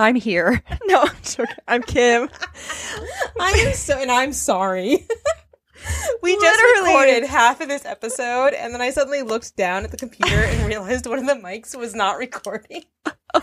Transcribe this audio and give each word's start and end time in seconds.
I'm 0.00 0.14
and 0.14 0.16
I'm 0.16 0.20
here. 0.20 0.62
No, 0.86 1.02
I'm 1.02 1.16
joking. 1.22 1.56
I'm 1.68 1.82
Kim. 1.82 2.28
I 3.40 3.50
am 3.50 3.74
so, 3.74 4.00
and 4.00 4.10
I'm 4.10 4.32
sorry. 4.32 5.06
we 6.22 6.34
just 6.36 6.60
recorded 6.82 7.24
half 7.24 7.60
of 7.60 7.68
this 7.68 7.84
episode, 7.84 8.52
and 8.54 8.72
then 8.74 8.80
I 8.80 8.90
suddenly 8.90 9.22
looked 9.22 9.56
down 9.56 9.84
at 9.84 9.90
the 9.90 9.96
computer 9.96 10.36
and 10.42 10.66
realized 10.68 11.06
one 11.06 11.18
of 11.18 11.26
the 11.26 11.34
mics 11.34 11.76
was 11.76 11.94
not 11.94 12.18
recording. 12.18 12.84
and 13.34 13.42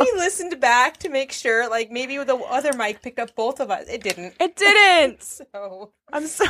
we 0.00 0.12
listened 0.16 0.58
back 0.60 0.96
to 0.98 1.08
make 1.08 1.32
sure, 1.32 1.68
like 1.68 1.90
maybe 1.90 2.16
the 2.18 2.36
other 2.36 2.72
mic 2.72 3.02
picked 3.02 3.18
up 3.18 3.34
both 3.34 3.58
of 3.60 3.70
us. 3.70 3.86
It 3.88 4.02
didn't. 4.02 4.34
It 4.40 4.56
didn't. 4.56 5.22
So 5.54 5.92
I'm 6.12 6.26
so 6.28 6.44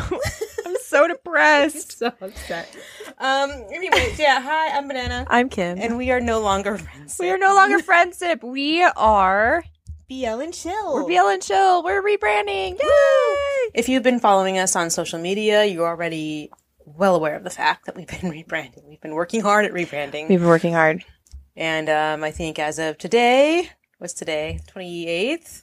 I'm 0.66 0.76
so 0.84 1.08
depressed. 1.14 1.98
so 1.98 2.12
upset. 2.20 2.68
Um. 3.18 3.50
Anyway, 3.72 4.14
yeah. 4.18 4.40
Hi, 4.42 4.76
I'm 4.76 4.86
Banana, 4.88 5.24
I'm 5.28 5.48
Kim. 5.48 5.78
and 5.78 5.96
we 5.96 6.10
are 6.10 6.20
no 6.20 6.40
longer 6.40 6.76
friends. 6.76 7.16
we 7.18 7.30
are 7.30 7.38
no 7.38 7.54
longer 7.54 7.78
friendship. 7.78 8.42
We 8.44 8.82
are 8.82 9.64
BL 10.10 10.40
and 10.40 10.52
Chill. 10.52 10.92
we're 10.94 11.06
BL 11.06 11.28
and 11.28 11.42
Chill. 11.42 11.82
We're 11.82 12.02
rebranding. 12.02 12.78
Yay! 12.78 13.36
If 13.74 13.88
you've 13.88 14.04
been 14.04 14.20
following 14.20 14.56
us 14.56 14.76
on 14.76 14.88
social 14.88 15.18
media, 15.18 15.64
you're 15.64 15.88
already 15.88 16.48
well 16.86 17.16
aware 17.16 17.34
of 17.34 17.42
the 17.42 17.50
fact 17.50 17.86
that 17.86 17.96
we've 17.96 18.06
been 18.06 18.18
rebranding. 18.30 18.84
We've 18.88 19.00
been 19.00 19.14
working 19.14 19.40
hard 19.40 19.64
at 19.64 19.72
rebranding. 19.72 20.28
We've 20.28 20.38
been 20.38 20.48
working 20.48 20.72
hard. 20.72 21.04
And 21.56 21.88
um, 21.88 22.22
I 22.22 22.30
think 22.30 22.60
as 22.60 22.78
of 22.78 22.98
today, 22.98 23.68
what's 23.98 24.14
today? 24.14 24.60
28th? 24.72 25.60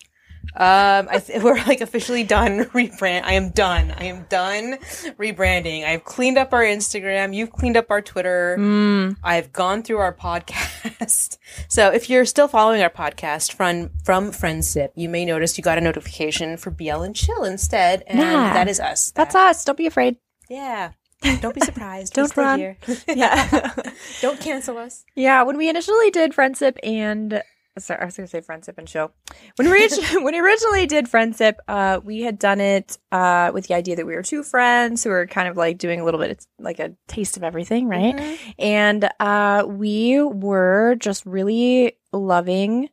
Um, 0.56 1.08
I 1.10 1.22
we're 1.44 1.56
like 1.66 1.82
officially 1.82 2.24
done 2.24 2.60
rebrand. 2.76 3.24
I 3.24 3.34
am 3.34 3.50
done. 3.50 3.92
I 3.98 4.06
am 4.06 4.26
done 4.30 4.78
rebranding. 5.18 5.86
I've 5.86 6.04
cleaned 6.04 6.38
up 6.38 6.54
our 6.54 6.62
Instagram. 6.64 7.34
You've 7.36 7.52
cleaned 7.52 7.78
up 7.78 7.90
our 7.90 8.02
Twitter. 8.02 8.58
Mm. 8.60 9.16
I've 9.24 9.54
gone 9.54 9.84
through 9.84 9.98
our 10.00 10.14
podcast. 10.16 11.38
so 11.68 11.92
if 11.92 12.10
you're 12.10 12.26
still 12.26 12.48
following 12.48 12.82
our 12.82 12.90
podcast 12.90 13.54
from 13.54 13.90
from 14.04 14.32
Friendsip, 14.32 14.92
you 14.96 15.08
may 15.10 15.26
notice 15.26 15.58
you 15.58 15.64
got 15.64 15.78
a 15.78 15.82
notification 15.82 16.58
for 16.58 16.72
BL 16.72 17.02
and 17.02 17.16
Chill 17.16 17.44
instead, 17.44 18.04
and 18.08 18.20
Yeah. 18.20 18.54
that 18.54 18.68
is 18.68 18.80
us. 18.80 19.12
That's 19.12 19.34
That- 19.34 19.50
us. 19.50 19.66
Don't 19.66 19.78
be 19.78 19.88
afraid. 19.88 20.18
Yeah. 20.50 20.92
Don't 21.40 21.54
be 21.54 21.62
surprised. 21.62 22.14
Don't 22.14 22.30
stay 22.30 22.42
run. 22.42 22.58
here. 22.60 22.78
Yeah. 23.08 23.72
Don't 24.22 24.40
cancel 24.40 24.80
us. 24.80 25.06
Yeah, 25.16 25.44
when 25.44 25.56
we 25.56 25.70
initially 25.70 26.10
did 26.10 26.34
Friendsip 26.34 26.80
and 26.82 27.44
sorry, 27.80 28.02
I 28.02 28.06
was 28.06 28.18
gonna 28.18 28.28
say 28.28 28.42
Friendsip 28.42 28.78
and 28.78 28.88
Show. 28.88 29.12
When 29.56 29.70
we 29.70 29.88
when 30.14 30.34
we 30.34 30.40
originally 30.40 30.86
did 30.86 31.08
Friendsip, 31.08 31.60
uh, 31.68 32.00
we 32.04 32.22
had 32.22 32.40
done 32.40 32.60
it 32.60 32.98
uh, 33.12 33.52
with 33.54 33.68
the 33.68 33.76
idea 33.76 33.96
that 33.96 34.06
we 34.06 34.16
were 34.16 34.24
two 34.24 34.44
friends 34.44 35.04
who 35.04 35.10
were 35.10 35.28
kind 35.28 35.48
of 35.48 35.58
like 35.58 35.78
doing 35.78 36.00
a 36.00 36.06
little 36.06 36.20
bit, 36.20 36.32
it's 36.32 36.48
like 36.60 36.80
a 36.80 36.94
taste 37.08 37.38
of 37.38 37.44
everything, 37.44 37.88
right? 37.88 38.16
Mm-hmm. 38.16 38.52
And 38.60 39.10
uh, 39.20 39.66
we 39.68 40.22
were 40.22 40.96
just 41.00 41.26
really 41.26 41.98
loving 42.12 42.90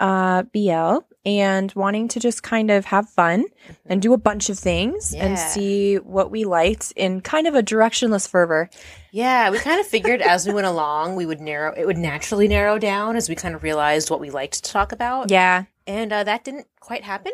uh, 0.00 0.44
BL 0.44 0.98
and 1.26 1.72
wanting 1.74 2.08
to 2.08 2.20
just 2.20 2.42
kind 2.42 2.70
of 2.70 2.84
have 2.86 3.08
fun 3.08 3.46
and 3.86 4.02
do 4.02 4.12
a 4.12 4.18
bunch 4.18 4.50
of 4.50 4.58
things 4.58 5.14
and 5.14 5.38
see 5.38 5.96
what 5.96 6.30
we 6.30 6.44
liked 6.44 6.92
in 6.96 7.20
kind 7.22 7.46
of 7.46 7.54
a 7.54 7.62
directionless 7.62 8.28
fervor. 8.28 8.68
Yeah, 9.10 9.50
we 9.50 9.58
kind 9.58 9.80
of 9.80 9.86
figured 9.86 10.20
as 10.20 10.46
we 10.46 10.52
went 10.52 10.66
along, 10.66 11.16
we 11.16 11.24
would 11.24 11.40
narrow. 11.40 11.72
It 11.74 11.86
would 11.86 11.96
naturally 11.98 12.48
narrow 12.48 12.78
down 12.78 13.16
as 13.16 13.28
we 13.28 13.34
kind 13.34 13.54
of 13.54 13.62
realized 13.62 14.10
what 14.10 14.20
we 14.20 14.30
liked 14.30 14.64
to 14.64 14.72
talk 14.72 14.92
about. 14.92 15.30
Yeah. 15.30 15.64
and 15.86 16.12
uh, 16.12 16.24
that 16.24 16.44
didn't 16.44 16.66
quite 16.80 17.04
happen. 17.04 17.32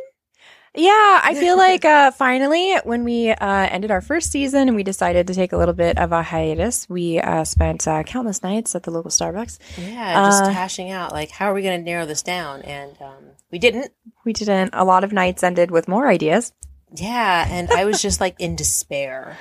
Yeah, 0.74 1.20
I 1.22 1.34
feel 1.34 1.56
like 1.68 1.84
uh, 1.84 2.10
finally, 2.12 2.76
when 2.84 3.02
we 3.04 3.30
uh, 3.30 3.68
ended 3.70 3.90
our 3.90 4.00
first 4.00 4.30
season 4.30 4.68
and 4.68 4.76
we 4.76 4.82
decided 4.82 5.26
to 5.26 5.34
take 5.34 5.52
a 5.52 5.56
little 5.56 5.74
bit 5.74 5.98
of 5.98 6.12
a 6.12 6.22
hiatus, 6.22 6.88
we 6.88 7.18
uh, 7.20 7.44
spent 7.44 7.88
uh, 7.88 8.02
countless 8.04 8.42
nights 8.42 8.74
at 8.74 8.84
the 8.84 8.90
local 8.90 9.10
Starbucks. 9.10 9.58
Yeah, 9.76 10.26
just 10.26 10.44
Uh, 10.44 10.48
hashing 10.50 10.90
out 10.90 11.12
like 11.12 11.30
how 11.30 11.50
are 11.50 11.54
we 11.54 11.62
going 11.62 11.80
to 11.80 11.84
narrow 11.84 12.06
this 12.06 12.22
down, 12.22 12.62
and 12.62 12.96
um, 13.00 13.24
we 13.50 13.58
didn't. 13.58 13.92
We 14.24 14.32
didn't. 14.32 14.70
A 14.72 14.84
lot 14.84 15.02
of 15.02 15.12
nights 15.12 15.42
ended 15.42 15.70
with 15.70 15.88
more 15.88 16.06
ideas. 16.08 16.52
Yeah, 16.94 17.46
and 17.48 17.70
I 17.70 17.84
was 17.84 18.00
just 18.02 18.20
like 18.20 18.36
in 18.38 18.56
despair 18.56 19.38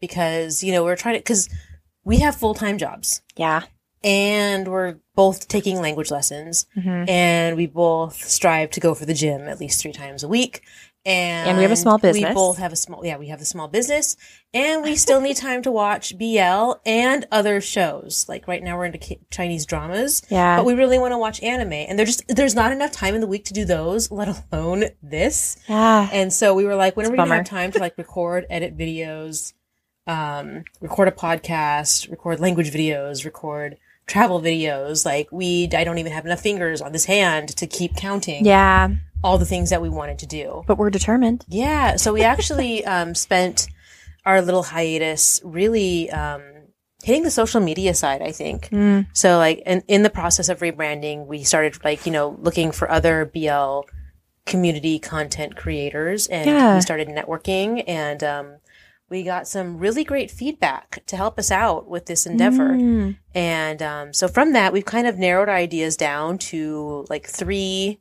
because 0.00 0.62
you 0.62 0.72
know 0.72 0.82
we're 0.84 0.96
trying 0.96 1.14
to 1.14 1.20
because 1.20 1.48
we 2.04 2.18
have 2.18 2.36
full 2.36 2.54
time 2.54 2.78
jobs 2.78 3.22
Yeah. 3.36 3.62
And 4.04 4.68
we're 4.68 4.96
both 5.16 5.48
taking 5.48 5.80
language 5.80 6.10
lessons 6.10 6.66
Mhm. 6.76 7.08
and 7.08 7.56
we 7.56 7.66
both 7.66 8.22
strive 8.22 8.70
to 8.72 8.80
go 8.80 8.94
for 8.94 9.06
the 9.06 9.14
gym 9.14 9.48
at 9.48 9.58
least 9.58 9.80
three 9.80 9.92
times 9.92 10.22
a 10.22 10.28
week. 10.28 10.62
And, 11.06 11.50
And 11.50 11.58
we 11.58 11.64
have 11.64 11.72
a 11.72 11.76
small 11.76 11.98
business. 11.98 12.30
We 12.30 12.34
both 12.34 12.56
have 12.56 12.72
a 12.72 12.76
small, 12.76 13.04
yeah, 13.04 13.18
we 13.18 13.28
have 13.28 13.42
a 13.42 13.44
small 13.44 13.68
business, 13.68 14.16
and 14.54 14.82
we 14.82 14.96
still 14.96 15.20
need 15.20 15.36
time 15.36 15.60
to 15.62 15.70
watch 15.70 16.16
BL 16.16 16.76
and 16.86 17.26
other 17.30 17.60
shows. 17.60 18.24
Like 18.26 18.48
right 18.48 18.62
now, 18.62 18.78
we're 18.78 18.86
into 18.86 19.18
Chinese 19.30 19.66
dramas, 19.66 20.22
Yeah. 20.30 20.56
but 20.56 20.64
we 20.64 20.72
really 20.72 20.98
want 20.98 21.12
to 21.12 21.18
watch 21.18 21.42
anime, 21.42 21.74
and 21.74 21.98
there's 21.98 22.16
just 22.16 22.28
there's 22.28 22.54
not 22.54 22.72
enough 22.72 22.90
time 22.90 23.14
in 23.14 23.20
the 23.20 23.26
week 23.26 23.44
to 23.46 23.52
do 23.52 23.66
those, 23.66 24.10
let 24.10 24.28
alone 24.50 24.86
this. 25.02 25.58
yeah. 25.68 26.08
And 26.10 26.32
so 26.32 26.54
we 26.54 26.64
were 26.64 26.74
like, 26.74 26.96
when 26.96 27.04
are 27.06 27.10
we 27.10 27.18
gonna 27.18 27.34
have 27.34 27.44
time 27.44 27.70
to 27.72 27.78
like 27.80 27.98
record, 27.98 28.46
edit 28.48 28.74
videos, 28.74 29.52
um, 30.06 30.64
record 30.80 31.08
a 31.08 31.12
podcast, 31.12 32.10
record 32.10 32.40
language 32.40 32.70
videos, 32.72 33.26
record 33.26 33.76
travel 34.06 34.40
videos? 34.40 35.04
Like 35.04 35.28
we, 35.32 35.68
I 35.72 35.84
don't 35.84 35.98
even 35.98 36.12
have 36.12 36.26
enough 36.26 36.40
fingers 36.40 36.80
on 36.80 36.92
this 36.92 37.04
hand 37.06 37.48
to 37.56 37.66
keep 37.66 37.96
counting 37.96 38.44
Yeah. 38.44 38.90
all 39.22 39.38
the 39.38 39.46
things 39.46 39.70
that 39.70 39.80
we 39.82 39.88
wanted 39.88 40.18
to 40.20 40.26
do. 40.26 40.62
But 40.66 40.78
we're 40.78 40.90
determined. 40.90 41.44
Yeah. 41.48 41.96
So 41.96 42.12
we 42.12 42.22
actually 42.22 42.84
um, 42.94 43.14
spent 43.14 43.68
our 44.26 44.40
little 44.42 44.62
hiatus 44.62 45.40
really 45.44 46.10
um, 46.10 46.42
hitting 47.02 47.22
the 47.24 47.30
social 47.30 47.60
media 47.60 47.92
side, 47.94 48.22
I 48.22 48.32
think. 48.32 48.68
Mm. 48.70 49.06
So 49.12 49.36
like 49.38 49.58
in, 49.66 49.82
in 49.88 50.02
the 50.02 50.10
process 50.10 50.48
of 50.48 50.60
rebranding, 50.60 51.26
we 51.26 51.42
started 51.44 51.82
like, 51.84 52.06
you 52.06 52.12
know, 52.12 52.36
looking 52.40 52.72
for 52.72 52.90
other 52.90 53.24
BL 53.26 53.80
community 54.46 54.98
content 54.98 55.56
creators 55.56 56.26
and 56.26 56.46
Yeah. 56.48 56.74
we 56.74 56.80
started 56.82 57.08
networking 57.08 57.82
and 57.86 58.22
um, 58.22 58.56
we 59.10 59.22
got 59.22 59.46
some 59.46 59.78
really 59.78 60.04
great 60.04 60.30
feedback 60.30 61.04
to 61.06 61.16
help 61.16 61.38
us 61.38 61.50
out 61.50 61.88
with 61.88 62.06
this 62.06 62.26
endeavor. 62.26 62.70
Mm. 62.70 63.18
And 63.34 63.82
um, 63.82 64.12
so 64.12 64.28
from 64.28 64.52
that, 64.52 64.72
we've 64.72 64.84
kind 64.84 65.06
of 65.06 65.18
narrowed 65.18 65.48
our 65.48 65.56
ideas 65.56 65.96
down 65.96 66.38
to 66.38 67.06
like 67.10 67.26
three 67.26 68.00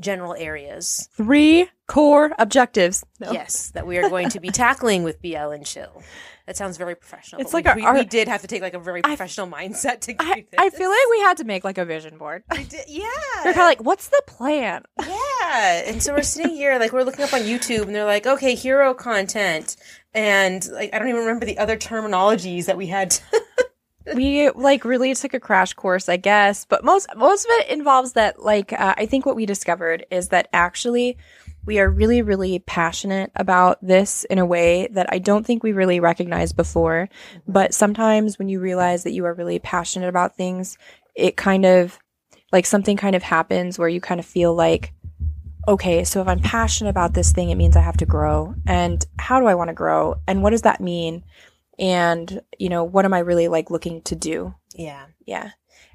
general 0.00 0.34
areas. 0.38 1.08
Three 1.16 1.68
core 1.86 2.32
objectives. 2.38 3.04
No. 3.20 3.32
Yes, 3.32 3.70
that 3.70 3.86
we 3.86 3.98
are 3.98 4.08
going 4.08 4.28
to 4.30 4.40
be 4.40 4.48
tackling 4.50 5.02
with 5.02 5.20
BL 5.22 5.36
and 5.50 5.64
Chill. 5.64 6.02
That 6.46 6.58
sounds 6.58 6.76
very 6.76 6.94
professional. 6.94 7.40
It's 7.40 7.54
like 7.54 7.64
we, 7.64 7.70
our- 7.70 7.76
we, 7.76 7.82
our- 7.84 7.94
we 7.94 8.04
did 8.04 8.28
have 8.28 8.42
to 8.42 8.46
take 8.46 8.60
like 8.60 8.74
a 8.74 8.78
very 8.78 9.00
professional 9.00 9.46
mindset 9.46 10.00
to 10.02 10.14
I, 10.18 10.44
this. 10.50 10.58
I 10.58 10.68
feel 10.68 10.90
like 10.90 10.98
we 11.10 11.20
had 11.20 11.38
to 11.38 11.44
make 11.44 11.64
like 11.64 11.78
a 11.78 11.84
vision 11.86 12.18
board. 12.18 12.42
We 12.50 12.64
did- 12.64 12.80
yeah. 12.88 13.06
They're 13.44 13.54
kind 13.54 13.62
of 13.72 13.78
like, 13.78 13.82
what's 13.84 14.08
the 14.08 14.22
plan? 14.26 14.82
yeah. 15.00 15.84
And 15.86 16.02
so 16.02 16.12
we're 16.14 16.22
sitting 16.22 16.54
here, 16.54 16.78
like 16.78 16.92
we're 16.92 17.02
looking 17.04 17.24
up 17.24 17.32
on 17.32 17.40
YouTube, 17.40 17.82
and 17.82 17.94
they're 17.94 18.04
like, 18.04 18.26
okay, 18.26 18.54
hero 18.54 18.92
content, 18.92 19.76
and 20.12 20.68
like 20.72 20.92
I 20.92 20.98
don't 20.98 21.08
even 21.08 21.20
remember 21.22 21.46
the 21.46 21.56
other 21.58 21.76
terminologies 21.78 22.66
that 22.66 22.76
we 22.76 22.88
had. 22.88 23.18
We 24.14 24.50
like 24.50 24.84
really 24.84 25.14
took 25.14 25.34
a 25.34 25.40
crash 25.40 25.72
course, 25.72 26.08
I 26.08 26.16
guess, 26.16 26.66
but 26.66 26.84
most 26.84 27.08
most 27.16 27.44
of 27.44 27.50
it 27.52 27.68
involves 27.68 28.12
that 28.12 28.42
like 28.42 28.72
uh, 28.72 28.94
I 28.96 29.06
think 29.06 29.24
what 29.24 29.36
we 29.36 29.46
discovered 29.46 30.04
is 30.10 30.28
that 30.28 30.48
actually 30.52 31.16
we 31.64 31.78
are 31.78 31.88
really 31.88 32.20
really 32.20 32.58
passionate 32.58 33.30
about 33.36 33.78
this 33.80 34.24
in 34.24 34.38
a 34.38 34.44
way 34.44 34.88
that 34.88 35.06
I 35.10 35.18
don't 35.18 35.46
think 35.46 35.62
we 35.62 35.72
really 35.72 36.00
recognized 36.00 36.56
before. 36.56 37.08
But 37.48 37.72
sometimes 37.72 38.38
when 38.38 38.50
you 38.50 38.60
realize 38.60 39.04
that 39.04 39.12
you 39.12 39.24
are 39.24 39.34
really 39.34 39.58
passionate 39.58 40.08
about 40.08 40.36
things, 40.36 40.76
it 41.14 41.36
kind 41.36 41.64
of 41.64 41.98
like 42.52 42.66
something 42.66 42.98
kind 42.98 43.16
of 43.16 43.22
happens 43.22 43.78
where 43.78 43.88
you 43.88 44.00
kind 44.00 44.20
of 44.20 44.26
feel 44.26 44.54
like 44.54 44.92
okay, 45.66 46.04
so 46.04 46.20
if 46.20 46.28
I'm 46.28 46.40
passionate 46.40 46.90
about 46.90 47.14
this 47.14 47.32
thing, 47.32 47.50
it 47.50 47.54
means 47.56 47.76
I 47.76 47.80
have 47.80 47.96
to 47.98 48.06
grow. 48.06 48.54
And 48.66 49.04
how 49.18 49.40
do 49.40 49.46
I 49.46 49.54
want 49.54 49.68
to 49.68 49.74
grow? 49.74 50.16
And 50.26 50.42
what 50.42 50.50
does 50.50 50.62
that 50.62 50.80
mean? 50.80 51.24
And, 51.78 52.40
you 52.58 52.68
know, 52.68 52.84
what 52.84 53.04
am 53.04 53.14
I 53.14 53.20
really 53.20 53.48
like 53.48 53.70
looking 53.70 54.02
to 54.02 54.14
do? 54.16 54.54
yeah. 54.74 55.06
Yeah. 55.26 55.50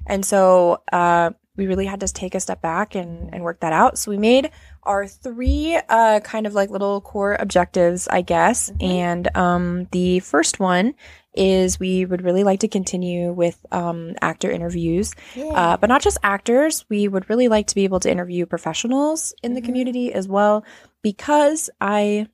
And 0.06 0.24
so 0.24 0.82
uh, 0.92 1.30
we 1.56 1.66
really 1.66 1.86
had 1.86 2.00
to 2.00 2.08
take 2.08 2.34
a 2.34 2.40
step 2.40 2.60
back 2.62 2.94
and, 2.94 3.32
and 3.34 3.44
work 3.44 3.60
that 3.60 3.72
out. 3.72 3.98
So 3.98 4.10
we 4.10 4.18
made 4.18 4.50
our 4.82 5.06
three 5.06 5.78
uh, 5.88 6.20
kind 6.20 6.46
of 6.46 6.54
like 6.54 6.70
little 6.70 7.00
core 7.02 7.36
objectives, 7.38 8.08
I 8.08 8.22
guess. 8.22 8.72
And 8.80 9.28
um, 9.36 9.86
the 9.92 10.20
first 10.20 10.58
one 10.58 10.94
is 11.34 11.78
we 11.78 12.04
would 12.06 12.22
really 12.22 12.42
like 12.44 12.60
to 12.60 12.68
continue 12.68 13.32
with 13.32 13.64
um, 13.70 14.14
actor 14.22 14.50
interviews, 14.50 15.14
uh, 15.38 15.76
but 15.76 15.88
not 15.88 16.02
just 16.02 16.18
actors. 16.22 16.84
We 16.88 17.06
would 17.06 17.28
really 17.30 17.48
like 17.48 17.66
to 17.68 17.74
be 17.74 17.84
able 17.84 18.00
to 18.00 18.10
interview 18.10 18.46
professionals 18.46 19.34
in 19.42 19.54
the 19.54 19.60
Mhm. 19.60 19.64
community 19.66 20.12
as 20.12 20.26
well, 20.26 20.64
because 21.02 21.70
I 21.80 22.26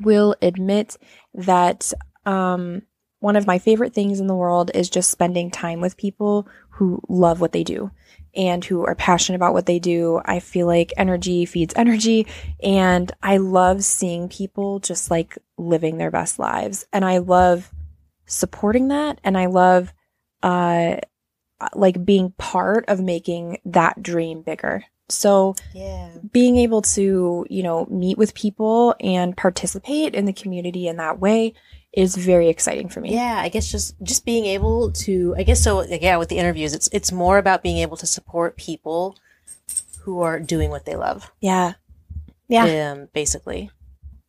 will 0.00 0.36
admit 0.42 0.96
that 1.34 1.92
um, 2.28 2.82
one 3.20 3.36
of 3.36 3.46
my 3.46 3.58
favorite 3.58 3.94
things 3.94 4.20
in 4.20 4.26
the 4.26 4.34
world 4.36 4.70
is 4.74 4.90
just 4.90 5.10
spending 5.10 5.50
time 5.50 5.80
with 5.80 5.96
people 5.96 6.46
who 6.70 7.00
love 7.08 7.40
what 7.40 7.52
they 7.52 7.64
do 7.64 7.90
and 8.36 8.62
who 8.64 8.84
are 8.84 8.94
passionate 8.94 9.36
about 9.36 9.54
what 9.54 9.66
they 9.66 9.78
do. 9.78 10.20
I 10.24 10.38
feel 10.38 10.66
like 10.66 10.92
energy 10.96 11.46
feeds 11.46 11.72
energy 11.76 12.26
and 12.62 13.10
I 13.22 13.38
love 13.38 13.82
seeing 13.82 14.28
people 14.28 14.78
just 14.78 15.10
like 15.10 15.38
living 15.56 15.96
their 15.96 16.10
best 16.10 16.38
lives 16.38 16.86
and 16.92 17.04
I 17.04 17.18
love 17.18 17.72
supporting 18.26 18.88
that 18.88 19.20
and 19.24 19.36
I 19.36 19.46
love 19.46 19.92
uh 20.42 20.96
uh, 21.60 21.68
like 21.74 22.04
being 22.04 22.30
part 22.38 22.84
of 22.86 23.00
making 23.00 23.58
that 23.64 24.00
dream 24.00 24.42
bigger. 24.42 24.84
So 25.08 25.56
Yeah. 25.72 26.18
being 26.30 26.56
able 26.56 26.82
to, 26.82 27.46
you 27.50 27.62
know, 27.64 27.86
meet 27.86 28.16
with 28.16 28.34
people 28.34 28.94
and 29.00 29.36
participate 29.36 30.14
in 30.14 30.24
the 30.26 30.32
community 30.32 30.86
in 30.86 30.98
that 30.98 31.18
way 31.18 31.54
is 31.92 32.14
very 32.14 32.48
exciting 32.48 32.88
for 32.88 33.00
me. 33.00 33.14
Yeah, 33.14 33.38
I 33.38 33.48
guess 33.48 33.70
just 33.70 33.94
just 34.02 34.24
being 34.24 34.44
able 34.46 34.92
to 34.92 35.34
I 35.38 35.42
guess 35.42 35.62
so 35.62 35.82
yeah, 35.84 36.16
with 36.16 36.28
the 36.28 36.38
interviews 36.38 36.74
it's 36.74 36.88
it's 36.92 37.10
more 37.12 37.38
about 37.38 37.62
being 37.62 37.78
able 37.78 37.96
to 37.98 38.06
support 38.06 38.56
people 38.56 39.16
who 40.02 40.20
are 40.20 40.38
doing 40.40 40.70
what 40.70 40.84
they 40.84 40.96
love. 40.96 41.30
Yeah. 41.40 41.74
Yeah. 42.48 42.92
Um 42.92 43.08
basically. 43.12 43.70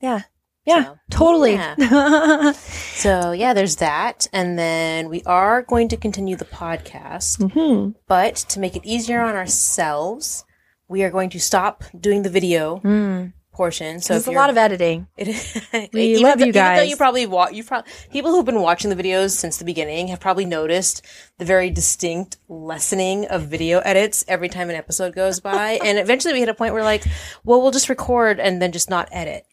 Yeah. 0.01 0.21
Yeah. 0.65 0.83
So, 0.85 0.97
Totally. 1.09 1.53
yeah. 1.53 2.51
So, 2.99 3.31
yeah, 3.31 3.53
there's 3.53 3.77
that 3.77 4.27
and 4.33 4.59
then 4.59 5.09
we 5.09 5.23
are 5.23 5.61
going 5.63 5.87
to 5.89 5.97
continue 5.97 6.35
the 6.35 6.45
podcast, 6.45 7.51
hmm 7.53 7.91
but 8.07 8.35
to 8.51 8.59
make 8.59 8.75
it 8.75 8.85
easier 8.85 9.21
on 9.21 9.35
ourselves, 9.35 10.43
we 10.87 11.03
are 11.03 11.09
going 11.09 11.29
to 11.31 11.39
stop 11.39 11.83
doing 11.97 12.23
the 12.23 12.29
video 12.29 12.79
Mm. 12.83 13.33
Portion. 13.59 13.99
So 13.99 14.13
if 14.13 14.25
a 14.25 14.31
lot 14.31 14.49
of 14.49 14.57
editing. 14.57 15.07
It. 15.17 15.89
We 15.93 16.03
even 16.13 16.23
love 16.23 16.39
though, 16.39 16.45
you 16.45 16.49
Even 16.51 16.75
though 16.77 16.81
you 16.81 16.95
probably 16.95 17.25
wa- 17.25 17.49
you 17.49 17.65
probably 17.65 17.91
people 18.09 18.31
who've 18.31 18.45
been 18.45 18.61
watching 18.61 18.89
the 18.89 18.95
videos 18.95 19.31
since 19.31 19.57
the 19.57 19.65
beginning 19.65 20.07
have 20.07 20.21
probably 20.21 20.45
noticed 20.45 21.05
the 21.39 21.43
very 21.43 21.69
distinct 21.69 22.37
lessening 22.47 23.25
of 23.25 23.47
video 23.47 23.79
edits 23.79 24.23
every 24.29 24.47
time 24.47 24.69
an 24.69 24.77
episode 24.77 25.13
goes 25.13 25.39
by, 25.51 25.77
and 25.83 25.99
eventually 25.99 26.33
we 26.33 26.39
hit 26.39 26.47
a 26.47 26.53
point 26.53 26.73
where 26.73 26.83
like, 26.83 27.03
well, 27.43 27.61
we'll 27.61 27.71
just 27.71 27.89
record 27.89 28.39
and 28.39 28.61
then 28.61 28.71
just 28.71 28.89
not 28.89 29.09
edit, 29.11 29.43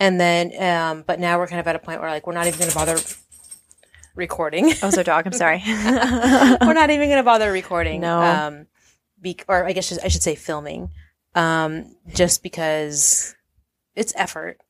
and 0.00 0.18
then 0.18 0.44
um, 0.58 1.04
but 1.06 1.20
now 1.20 1.38
we're 1.38 1.46
kind 1.46 1.60
of 1.60 1.68
at 1.68 1.76
a 1.76 1.78
point 1.78 2.00
where 2.00 2.08
like 2.10 2.26
we're 2.26 2.32
not 2.32 2.46
even 2.46 2.58
going 2.58 2.70
to 2.70 2.74
bother 2.76 2.96
recording. 4.14 4.72
Oh, 4.82 4.88
so 4.88 5.02
dog. 5.02 5.26
I'm 5.26 5.32
sorry. 5.34 5.62
we're 5.66 6.72
not 6.72 6.88
even 6.88 7.08
going 7.10 7.18
to 7.18 7.22
bother 7.22 7.52
recording. 7.52 8.00
No. 8.00 8.18
Um, 8.18 8.66
be- 9.20 9.44
or 9.46 9.66
I 9.66 9.72
guess 9.72 9.98
I 9.98 10.08
should 10.08 10.22
say 10.22 10.36
filming, 10.36 10.88
um, 11.34 11.94
just 12.14 12.42
because 12.42 13.34
it's 13.94 14.12
effort. 14.16 14.60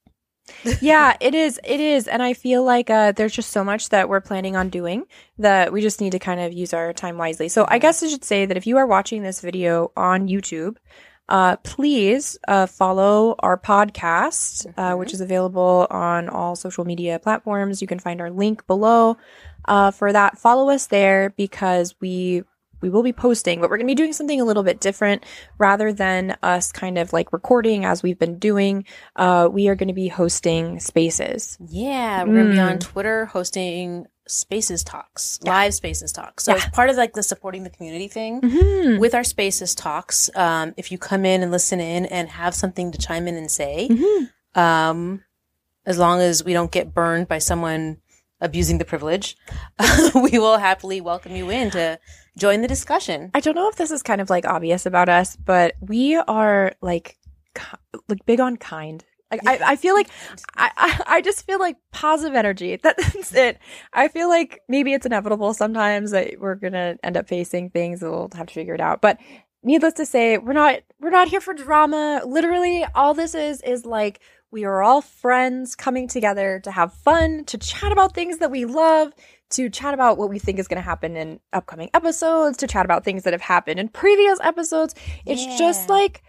yeah, 0.80 1.16
it 1.20 1.34
is. 1.34 1.60
It 1.64 1.80
is. 1.80 2.08
And 2.08 2.22
I 2.22 2.34
feel 2.34 2.64
like 2.64 2.90
uh, 2.90 3.12
there's 3.12 3.32
just 3.32 3.50
so 3.50 3.64
much 3.64 3.90
that 3.90 4.08
we're 4.08 4.20
planning 4.20 4.56
on 4.56 4.68
doing 4.68 5.04
that 5.38 5.72
we 5.72 5.80
just 5.80 6.00
need 6.00 6.12
to 6.12 6.18
kind 6.18 6.40
of 6.40 6.52
use 6.52 6.72
our 6.72 6.92
time 6.92 7.18
wisely. 7.18 7.48
So 7.48 7.64
I 7.68 7.78
guess 7.78 8.02
I 8.02 8.08
should 8.08 8.24
say 8.24 8.46
that 8.46 8.56
if 8.56 8.66
you 8.66 8.76
are 8.78 8.86
watching 8.86 9.22
this 9.22 9.40
video 9.40 9.92
on 9.96 10.28
YouTube, 10.28 10.76
uh, 11.28 11.56
please 11.58 12.36
uh, 12.48 12.66
follow 12.66 13.36
our 13.38 13.56
podcast, 13.56 14.70
uh, 14.76 14.96
which 14.96 15.14
is 15.14 15.20
available 15.20 15.86
on 15.88 16.28
all 16.28 16.56
social 16.56 16.84
media 16.84 17.18
platforms. 17.18 17.80
You 17.80 17.88
can 17.88 17.98
find 17.98 18.20
our 18.20 18.30
link 18.30 18.66
below 18.66 19.16
uh, 19.66 19.92
for 19.92 20.12
that. 20.12 20.38
Follow 20.38 20.68
us 20.68 20.88
there 20.88 21.30
because 21.30 21.94
we 22.00 22.42
we 22.82 22.90
will 22.90 23.02
be 23.02 23.12
posting, 23.12 23.60
but 23.60 23.70
we're 23.70 23.76
going 23.78 23.86
to 23.86 23.90
be 23.90 23.94
doing 23.94 24.12
something 24.12 24.40
a 24.40 24.44
little 24.44 24.62
bit 24.62 24.80
different 24.80 25.24
rather 25.58 25.92
than 25.92 26.36
us 26.42 26.72
kind 26.72 26.98
of 26.98 27.12
like 27.12 27.32
recording 27.32 27.84
as 27.84 28.02
we've 28.02 28.18
been 28.18 28.38
doing. 28.38 28.84
Uh, 29.16 29.48
we 29.50 29.68
are 29.68 29.74
going 29.74 29.88
to 29.88 29.94
be 29.94 30.08
hosting 30.08 30.80
spaces. 30.80 31.56
Yeah, 31.68 32.24
we're 32.24 32.42
gonna 32.42 32.52
be 32.54 32.58
on 32.60 32.76
Mm. 32.76 32.80
Twitter 32.80 33.26
hosting 33.26 34.06
Spaces 34.28 34.84
Talks, 34.84 35.40
live 35.42 35.74
Spaces 35.74 36.12
Talks. 36.12 36.44
So 36.44 36.54
it's 36.54 36.68
part 36.68 36.90
of 36.90 36.96
like 36.96 37.12
the 37.12 37.22
supporting 37.22 37.64
the 37.64 37.70
community 37.70 38.08
thing 38.08 38.40
Mm-hmm. 38.40 38.98
with 38.98 39.14
our 39.14 39.24
Spaces 39.24 39.74
Talks. 39.74 40.30
Um, 40.36 40.74
if 40.76 40.92
you 40.92 40.98
come 40.98 41.24
in 41.24 41.42
and 41.42 41.50
listen 41.50 41.80
in 41.80 42.06
and 42.06 42.28
have 42.28 42.54
something 42.54 42.92
to 42.92 42.98
chime 42.98 43.26
in 43.28 43.36
and 43.36 43.50
say, 43.50 43.88
Mm-hmm. 43.90 44.58
um, 44.60 45.24
as 45.84 45.98
long 45.98 46.20
as 46.20 46.44
we 46.44 46.52
don't 46.52 46.70
get 46.70 46.94
burned 46.94 47.26
by 47.26 47.38
someone 47.38 47.98
abusing 48.40 48.78
the 48.78 48.84
privilege, 48.84 49.36
we 50.14 50.38
will 50.38 50.58
happily 50.58 51.00
welcome 51.00 51.34
you 51.34 51.50
in 51.50 51.70
to 51.72 51.98
join 52.36 52.62
the 52.62 52.68
discussion. 52.68 53.30
I 53.34 53.40
don't 53.40 53.54
know 53.54 53.68
if 53.68 53.76
this 53.76 53.90
is 53.90 54.02
kind 54.02 54.20
of 54.20 54.30
like 54.30 54.46
obvious 54.46 54.86
about 54.86 55.08
us, 55.08 55.36
but 55.36 55.74
we 55.80 56.16
are 56.16 56.72
like 56.80 57.18
like 58.08 58.24
big 58.26 58.40
on 58.40 58.56
kind. 58.56 59.04
Like 59.30 59.46
I, 59.46 59.72
I 59.72 59.76
feel 59.76 59.94
like 59.94 60.08
I, 60.56 60.70
I, 60.76 61.02
I 61.06 61.20
just 61.22 61.46
feel 61.46 61.58
like 61.58 61.76
positive 61.90 62.36
energy. 62.36 62.76
That's 62.82 63.34
it. 63.34 63.58
I 63.92 64.08
feel 64.08 64.28
like 64.28 64.60
maybe 64.68 64.92
it's 64.92 65.06
inevitable 65.06 65.54
sometimes 65.54 66.10
that 66.10 66.34
we're 66.38 66.54
gonna 66.54 66.96
end 67.02 67.16
up 67.16 67.28
facing 67.28 67.70
things. 67.70 68.00
That 68.00 68.10
we'll 68.10 68.30
have 68.34 68.48
to 68.48 68.54
figure 68.54 68.74
it 68.74 68.80
out. 68.80 69.00
But 69.00 69.18
needless 69.62 69.94
to 69.94 70.06
say, 70.06 70.38
we're 70.38 70.52
not 70.52 70.80
we're 71.00 71.10
not 71.10 71.28
here 71.28 71.40
for 71.40 71.54
drama. 71.54 72.22
Literally, 72.26 72.84
all 72.94 73.14
this 73.14 73.34
is 73.34 73.62
is 73.62 73.86
like 73.86 74.20
we 74.50 74.64
are 74.64 74.82
all 74.82 75.00
friends 75.00 75.74
coming 75.74 76.06
together 76.06 76.60
to 76.64 76.70
have 76.70 76.92
fun, 76.92 77.44
to 77.46 77.56
chat 77.56 77.90
about 77.90 78.14
things 78.14 78.38
that 78.38 78.50
we 78.50 78.66
love, 78.66 79.14
to 79.52 79.70
chat 79.70 79.94
about 79.94 80.18
what 80.18 80.28
we 80.28 80.38
think 80.38 80.58
is 80.58 80.68
going 80.68 80.76
to 80.76 80.82
happen 80.82 81.16
in 81.16 81.40
upcoming 81.52 81.90
episodes, 81.94 82.56
to 82.58 82.66
chat 82.66 82.84
about 82.84 83.04
things 83.04 83.24
that 83.24 83.32
have 83.32 83.42
happened 83.42 83.80
in 83.80 83.88
previous 83.88 84.38
episodes. 84.40 84.94
It's 85.26 85.58
just 85.58 85.88
like 85.88 86.22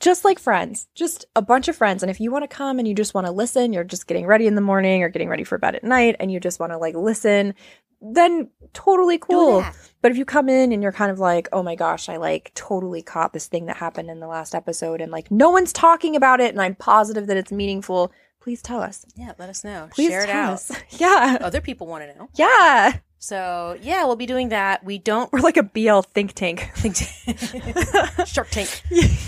just 0.00 0.24
like 0.24 0.38
friends, 0.38 0.88
just 0.94 1.26
a 1.34 1.42
bunch 1.42 1.68
of 1.68 1.76
friends. 1.76 2.02
And 2.02 2.10
if 2.10 2.20
you 2.20 2.30
want 2.30 2.44
to 2.44 2.48
come 2.48 2.78
and 2.78 2.86
you 2.86 2.94
just 2.94 3.14
want 3.14 3.26
to 3.26 3.32
listen, 3.32 3.72
you're 3.72 3.84
just 3.84 4.06
getting 4.06 4.26
ready 4.26 4.46
in 4.46 4.54
the 4.54 4.60
morning 4.60 5.02
or 5.02 5.08
getting 5.08 5.28
ready 5.28 5.44
for 5.44 5.58
bed 5.58 5.74
at 5.74 5.84
night 5.84 6.16
and 6.20 6.30
you 6.30 6.40
just 6.40 6.60
want 6.60 6.72
to 6.72 6.78
like 6.78 6.94
listen, 6.94 7.54
then 8.00 8.48
totally 8.72 9.18
cool. 9.18 9.64
But 10.00 10.10
if 10.10 10.18
you 10.18 10.24
come 10.24 10.48
in 10.48 10.72
and 10.72 10.82
you're 10.82 10.92
kind 10.92 11.10
of 11.10 11.18
like, 11.18 11.48
oh 11.52 11.62
my 11.62 11.74
gosh, 11.74 12.08
I 12.08 12.16
like 12.16 12.52
totally 12.54 13.02
caught 13.02 13.32
this 13.32 13.46
thing 13.46 13.66
that 13.66 13.76
happened 13.76 14.10
in 14.10 14.20
the 14.20 14.26
last 14.26 14.54
episode 14.54 15.00
and 15.00 15.12
like 15.12 15.30
no 15.30 15.50
one's 15.50 15.72
talking 15.72 16.16
about 16.16 16.40
it 16.40 16.52
and 16.52 16.60
I'm 16.60 16.74
positive 16.74 17.26
that 17.26 17.36
it's 17.36 17.52
meaningful, 17.52 18.12
please 18.42 18.60
tell 18.60 18.82
us. 18.82 19.06
Yeah, 19.14 19.32
let 19.38 19.48
us 19.48 19.62
know. 19.64 19.88
Please 19.92 20.10
Share 20.10 20.24
it 20.24 20.30
out. 20.30 20.54
us. 20.54 20.72
Yeah. 20.90 21.38
Other 21.40 21.60
people 21.60 21.86
want 21.86 22.04
to 22.04 22.18
know. 22.18 22.28
Yeah. 22.34 22.98
So 23.18 23.78
yeah, 23.80 24.04
we'll 24.04 24.16
be 24.16 24.26
doing 24.26 24.48
that. 24.48 24.82
We 24.84 24.98
don't 24.98 25.32
We're 25.32 25.38
like 25.40 25.56
a 25.56 25.62
BL 25.62 26.00
think 26.00 26.32
tank. 26.32 26.70
think 26.74 26.96
tank. 26.96 27.38
Shark 28.26 28.50
Tank. 28.50 28.82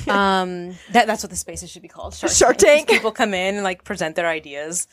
Um, 0.08 0.70
that 0.90 1.06
that's 1.06 1.22
what 1.22 1.30
the 1.30 1.36
spaces 1.36 1.70
should 1.70 1.82
be 1.82 1.88
called. 1.88 2.14
Shark, 2.14 2.32
Shark 2.32 2.56
Tank. 2.56 2.88
People 2.88 3.12
come 3.12 3.34
in 3.34 3.54
and 3.54 3.62
like 3.64 3.84
present 3.84 4.16
their 4.16 4.26
ideas. 4.28 4.88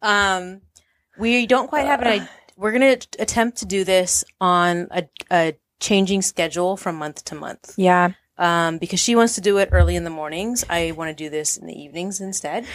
Um, 0.00 0.60
we 1.18 1.46
don't 1.46 1.68
quite 1.68 1.86
have 1.86 2.00
an. 2.02 2.06
idea. 2.06 2.30
We're 2.56 2.70
gonna 2.72 2.96
attempt 3.18 3.58
to 3.58 3.66
do 3.66 3.82
this 3.82 4.22
on 4.40 4.86
a, 4.92 5.02
a 5.32 5.54
changing 5.80 6.22
schedule 6.22 6.76
from 6.76 6.94
month 6.94 7.24
to 7.24 7.34
month. 7.34 7.74
Yeah. 7.76 8.12
Um, 8.38 8.78
because 8.78 9.00
she 9.00 9.16
wants 9.16 9.34
to 9.34 9.40
do 9.40 9.58
it 9.58 9.68
early 9.72 9.96
in 9.96 10.04
the 10.04 10.10
mornings. 10.10 10.64
I 10.70 10.92
want 10.92 11.08
to 11.08 11.14
do 11.24 11.28
this 11.28 11.56
in 11.56 11.66
the 11.66 11.74
evenings 11.76 12.20
instead. 12.20 12.66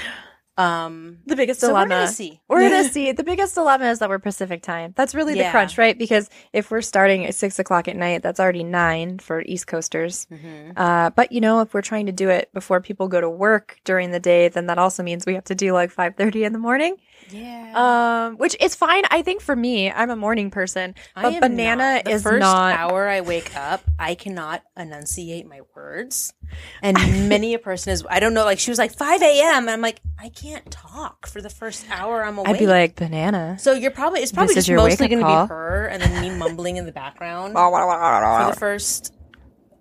Um, 0.60 1.20
The 1.26 1.36
biggest 1.36 1.62
so 1.62 1.68
we're 1.68 1.74
dilemma. 1.86 1.90
gonna 1.90 2.08
see. 2.08 2.42
We're 2.50 2.70
gonna 2.70 2.90
see. 2.98 3.12
The 3.14 3.24
biggest 3.24 3.56
dilemma 3.56 3.86
is 3.86 4.00
that 4.00 4.10
we're 4.10 4.20
Pacific 4.20 4.62
time. 4.62 4.94
That's 4.98 5.16
really 5.16 5.34
the 5.34 5.50
crunch, 5.52 5.78
right? 5.78 5.98
Because 5.98 6.30
if 6.54 6.70
we're 6.70 6.82
starting 6.82 7.26
at 7.26 7.34
six 7.36 7.60
o'clock 7.60 7.88
at 7.88 7.96
night, 7.96 8.22
that's 8.24 8.40
already 8.40 8.64
nine 8.64 9.20
for 9.20 9.42
East 9.42 9.68
Coasters. 9.68 10.28
Mhm. 10.32 10.74
Uh, 10.76 11.12
but 11.12 11.32
you 11.32 11.40
know, 11.42 11.62
if 11.62 11.74
we're 11.74 11.82
trying 11.82 12.08
to 12.08 12.12
do 12.12 12.30
it 12.30 12.50
before 12.54 12.82
people 12.82 13.08
go 13.08 13.22
to 13.22 13.30
work 13.30 13.80
during 13.86 14.12
the 14.12 14.20
day, 14.20 14.50
then 14.50 14.66
that 14.68 14.78
also 14.78 15.02
means 15.02 15.26
we 15.26 15.36
have 15.36 15.46
to 15.46 15.56
do 15.56 15.72
like 15.72 15.92
five 15.92 16.16
thirty 16.16 16.44
in 16.44 16.52
the 16.54 16.60
morning. 16.60 16.98
Yeah. 17.32 18.28
Um, 18.30 18.38
which 18.38 18.56
is 18.60 18.76
fine. 18.76 19.04
I 19.10 19.22
think 19.22 19.42
for 19.42 19.56
me, 19.56 19.92
I'm 19.92 20.10
a 20.10 20.16
morning 20.16 20.52
person, 20.52 20.96
I 21.16 21.24
but 21.24 21.34
am 21.34 21.40
banana 21.42 21.94
not. 21.96 22.06
The 22.06 22.12
is 22.12 22.24
first 22.24 22.40
not. 22.42 22.76
hour 22.78 23.08
I 23.08 23.22
wake 23.22 23.56
up, 23.56 23.82
I 23.98 24.16
cannot 24.16 24.64
enunciate 24.78 25.46
my 25.48 25.62
words, 25.76 26.34
and 26.82 26.98
many 27.30 27.54
a 27.54 27.60
person 27.60 27.94
is. 27.94 28.06
I 28.10 28.20
don't 28.20 28.34
know. 28.34 28.46
Like 28.46 28.60
she 28.60 28.72
was 28.72 28.78
like 28.78 28.94
five 28.96 29.22
a.m. 29.22 29.64
and 29.64 29.70
I'm 29.70 29.82
like, 29.82 30.00
I 30.20 30.30
can't 30.30 30.70
talk 30.72 31.28
for 31.28 31.42
the 31.42 31.50
first 31.50 31.86
hour. 31.90 32.24
I'm 32.24 32.38
awake. 32.38 32.50
I'd 32.50 32.60
be 32.60 32.68
like 32.68 32.96
banana. 32.96 33.58
so 33.60 33.74
you're 33.74 33.92
probably 33.92 34.22
it's 34.22 34.32
probably 34.32 34.56
just 34.56 34.70
mostly 34.70 35.08
going 35.08 35.20
to 35.22 35.26
be 35.26 35.48
her 35.48 35.88
and 35.88 36.02
then 36.02 36.22
me 36.22 36.30
mumbling 36.38 36.78
in 36.78 36.86
the 36.86 36.92
background 36.92 37.54
for 37.54 38.54
the 38.54 38.60
first. 38.60 39.14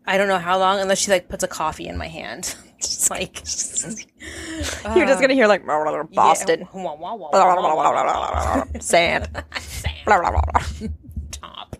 I 0.07 0.17
don't 0.17 0.29
know 0.29 0.39
how 0.39 0.59
long, 0.59 0.81
unless 0.81 0.99
she 0.99 1.11
like 1.11 1.29
puts 1.29 1.45
a 1.45 1.49
coffee 1.49 1.87
in 1.87 1.99
my 1.99 2.09
hand. 2.09 2.55
Just 2.81 3.11
like 3.11 3.45
You're 4.97 5.07
just 5.07 5.21
gonna 5.21 5.35
hear 5.35 5.47
like 5.47 5.65
Boston 6.15 6.61
sand. 8.81 9.29
top. 11.31 11.77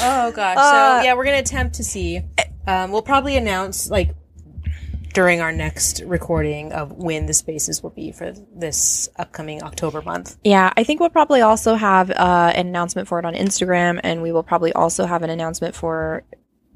oh 0.00 0.32
gosh. 0.32 0.56
Uh, 0.58 1.00
so 1.00 1.04
yeah, 1.04 1.14
we're 1.14 1.24
gonna 1.24 1.38
attempt 1.38 1.76
to 1.76 1.84
see. 1.84 2.22
Um, 2.66 2.92
we'll 2.92 3.02
probably 3.02 3.36
announce 3.36 3.90
like 3.90 4.14
during 5.14 5.40
our 5.40 5.52
next 5.52 6.02
recording 6.02 6.72
of 6.72 6.92
when 6.92 7.26
the 7.26 7.32
spaces 7.32 7.82
will 7.82 7.90
be 7.90 8.10
for 8.10 8.32
this 8.54 9.08
upcoming 9.16 9.62
October 9.62 10.02
month. 10.02 10.36
Yeah, 10.42 10.72
I 10.76 10.82
think 10.82 10.98
we'll 11.00 11.08
probably 11.08 11.40
also 11.40 11.76
have 11.76 12.10
uh, 12.10 12.52
an 12.54 12.66
announcement 12.66 13.06
for 13.06 13.20
it 13.20 13.24
on 13.24 13.34
Instagram, 13.34 14.00
and 14.02 14.22
we 14.22 14.32
will 14.32 14.42
probably 14.42 14.72
also 14.72 15.06
have 15.06 15.22
an 15.22 15.30
announcement 15.30 15.74
for, 15.76 16.24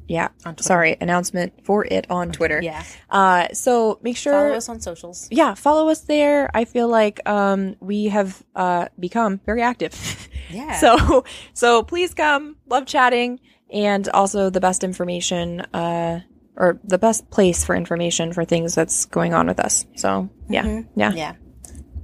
yeah, 0.09 0.29
sorry, 0.59 0.97
announcement 1.01 1.53
for 1.65 1.85
it 1.85 2.11
on 2.11 2.33
Twitter. 2.33 2.61
Yeah. 2.63 2.83
Uh, 3.11 3.49
so 3.53 3.99
make 4.03 4.17
sure, 4.17 4.33
Follow 4.33 4.55
us 4.57 4.69
on 4.69 4.81
socials. 4.81 5.29
yeah, 5.31 5.55
follow 5.55 5.89
us 5.89 6.01
there. 6.01 6.51
I 6.55 6.65
feel 6.65 6.89
like 6.89 7.21
um, 7.29 7.77
we 7.81 8.07
have 8.07 8.43
uh, 8.57 8.89
become 8.99 9.41
very 9.47 9.63
active. 9.63 9.95
Yeah. 10.51 10.81
so 10.81 11.25
so 11.53 11.83
please 11.83 12.15
come. 12.15 12.57
Love 12.71 12.87
chatting, 12.87 13.39
and 13.71 14.09
also 14.09 14.49
the 14.49 14.61
best 14.61 14.83
information, 14.83 15.61
uh, 15.75 16.21
or 16.57 16.81
the 16.85 16.97
best 16.97 17.29
place 17.29 17.67
for 17.67 17.77
information 17.77 18.33
for 18.33 18.47
things 18.47 18.75
that's 18.75 19.05
going 19.05 19.35
on 19.35 19.47
with 19.47 19.61
us. 19.61 19.85
So 19.97 20.31
yeah, 20.49 20.85
yeah. 20.97 21.13
yeah. 21.13 21.33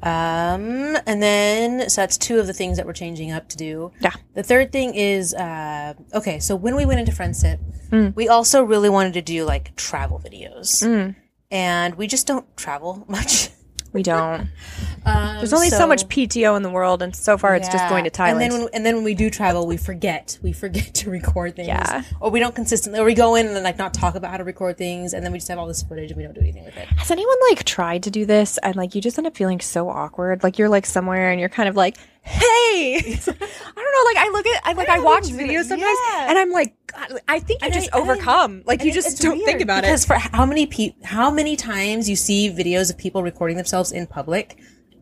Um, 0.03 0.97
and 1.07 1.23
then 1.23 1.89
so 1.89 2.03
that's 2.03 2.17
two 2.19 2.39
of 2.39 2.47
the 2.47 2.53
things 2.53 2.77
that 2.77 2.87
we're 2.87 2.93
changing 2.93 3.33
up 3.33 3.49
to 3.51 3.57
do. 3.57 3.93
Yeah. 4.01 4.13
The 4.35 4.43
third 4.43 4.73
thing 4.73 4.95
is 4.95 5.33
uh, 5.35 5.95
okay. 6.13 6.39
So 6.41 6.57
when 6.57 6.77
we 6.77 6.85
went 6.87 7.01
into 7.01 7.13
Friendsip, 7.13 7.61
Mm. 7.91 8.15
we 8.17 8.29
also 8.29 8.63
really 8.63 8.89
wanted 8.89 9.13
to 9.15 9.23
do 9.23 9.45
like 9.45 9.77
travel 9.77 10.19
videos, 10.19 10.83
Mm. 10.83 11.15
and 11.51 11.95
we 11.97 12.07
just 12.07 12.27
don't 12.27 12.45
travel 12.57 13.05
much. 13.09 13.51
We 13.95 14.03
don't. 14.03 14.49
Um, 15.07 15.37
There's 15.37 15.53
only 15.53 15.69
so, 15.69 15.87
much 15.87 16.09
PTO 16.09 16.57
in 16.57 16.63
the 16.63 16.71
world, 16.71 17.03
and 17.03 17.15
so 17.15 17.37
far 17.37 17.55
it's 17.55 17.69
just 17.69 17.91
going 17.91 18.05
to 18.05 18.11
Thailand. 18.11 18.31
And 18.31 18.41
then 18.41 18.53
when 18.53 18.69
and 18.73 18.87
then 18.87 18.95
when 18.95 19.05
we 19.05 19.15
do 19.15 19.29
travel, 19.29 19.67
we 19.67 19.77
forget. 19.77 20.39
We 20.41 20.55
forget 20.55 20.95
to 20.95 21.11
record 21.11 21.57
things. 21.57 21.69
Yeah. 21.69 22.05
Or 22.21 22.31
we 22.31 22.41
don't 22.41 22.55
consistently 22.55 22.99
or 22.99 23.05
we 23.05 23.13
go 23.13 23.35
in 23.35 23.47
and 23.49 23.63
like 23.63 23.77
not 23.77 23.93
talk 23.93 24.15
about 24.15 24.31
how 24.31 24.39
to 24.39 24.45
record 24.45 24.79
things 24.79 25.13
and 25.13 25.23
then 25.23 25.31
we 25.31 25.37
just 25.37 25.49
have 25.49 25.59
all 25.59 25.67
this 25.67 25.83
footage 25.83 26.11
and 26.11 26.17
we 26.17 26.25
don't 26.25 26.33
do 26.33 26.41
anything 26.41 26.65
with 26.65 26.75
it. 26.79 26.89
Has 26.97 27.11
anyone 27.11 27.37
like 27.51 27.65
tried 27.65 28.03
to 28.05 28.11
do 28.11 28.25
this 28.25 28.57
and 28.63 28.77
like 28.77 28.95
you 28.95 29.03
just 29.03 29.19
end 29.19 29.27
up 29.27 29.37
feeling 29.37 29.61
so 29.61 29.91
awkward? 29.91 30.43
Like 30.43 30.59
you're 30.59 30.71
like 30.71 30.87
somewhere 30.87 31.31
and 31.31 31.39
you're 31.39 31.51
kind 31.51 31.69
of 31.69 31.77
like, 31.77 31.99
hey, 32.25 32.97
I 33.21 33.21
don't 33.23 33.37
know. 33.37 34.05
Like 34.05 34.17
I 34.17 34.31
look 34.33 34.47
at, 34.47 34.63
I 34.65 34.73
like 34.73 34.89
I, 34.89 34.97
don't 34.97 35.05
watch 35.05 35.25
videos 35.25 35.65
sometimes 35.65 35.99
yeah. 36.09 36.29
and 36.31 36.39
I'm 36.39 36.51
like, 36.51 36.75
God, 36.87 37.21
I 37.29 37.39
think 37.39 37.61
you 37.63 37.67
And 37.67 37.75
just 37.75 37.91
I- 37.95 37.99
and 37.99 38.11
I- 38.11 38.13
overcome. 38.13 38.63
like 38.67 38.83
you 38.85 38.93
just 38.93 39.21
don't 39.23 39.45
think 39.45 39.61
about 39.61 39.83
because 39.83 40.05
it. 40.05 40.09
Because 40.09 40.29
for 40.31 40.37
how 40.37 40.47
many 40.47 40.67
pe- 40.67 40.95
how 41.05 41.31
many 41.31 41.57
times 41.57 42.09
you 42.09 42.17
see 42.17 42.51
videos 42.51 42.91
of 42.91 42.99
people 42.99 43.23
recording 43.23 43.57
themselves 43.57 43.93
in 43.93 44.07
public, 44.07 44.59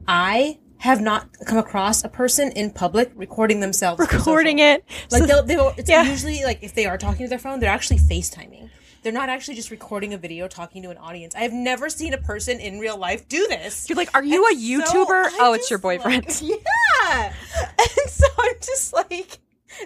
I 0.08 0.58
have 0.78 1.00
not 1.00 1.28
come 1.46 1.58
across 1.58 2.02
a 2.02 2.08
person 2.08 2.50
in 2.52 2.70
public 2.72 3.12
recording 3.14 3.60
themselves 3.60 4.00
Recording 4.00 4.58
it. 4.58 4.84
Like 5.12 5.20
So- 5.22 5.26
they'll, 5.26 5.42
they'll 5.44 5.74
it's 5.76 5.88
Yeah. 5.88 6.02
usually 6.02 6.42
like 6.44 6.58
if 6.62 6.74
they 6.74 6.86
are 6.86 6.98
talking 6.98 7.24
to 7.24 7.28
their 7.28 7.38
phone, 7.38 7.60
they're 7.60 7.70
actually 7.70 7.98
FaceTiming. 7.98 8.68
They're 9.02 9.12
not 9.12 9.28
actually 9.28 9.54
just 9.56 9.70
recording 9.70 10.14
a 10.14 10.18
video 10.18 10.46
talking 10.48 10.82
to 10.84 10.90
an 10.90 10.96
audience. 10.96 11.34
I 11.34 11.40
have 11.40 11.52
never 11.52 11.88
seen 11.90 12.14
a 12.14 12.18
person 12.18 12.60
in 12.60 12.78
real 12.78 12.96
life 12.96 13.28
do 13.28 13.46
this. 13.48 13.88
you're 13.88 13.96
like, 13.96 14.10
are 14.14 14.22
you 14.22 14.44
a 14.46 14.50
And 14.52 14.86
so 14.86 15.04
YouTuber? 15.04 15.24
I'm 15.26 15.32
oh, 15.40 15.52
it's 15.54 15.68
your 15.70 15.78
boyfriend. 15.80 16.26
like- 16.26 16.40
yeah. 16.42 17.32
And 17.78 18.10
so 18.10 18.26
I'm 18.38 18.54
just 18.60 18.92
like, 18.92 19.38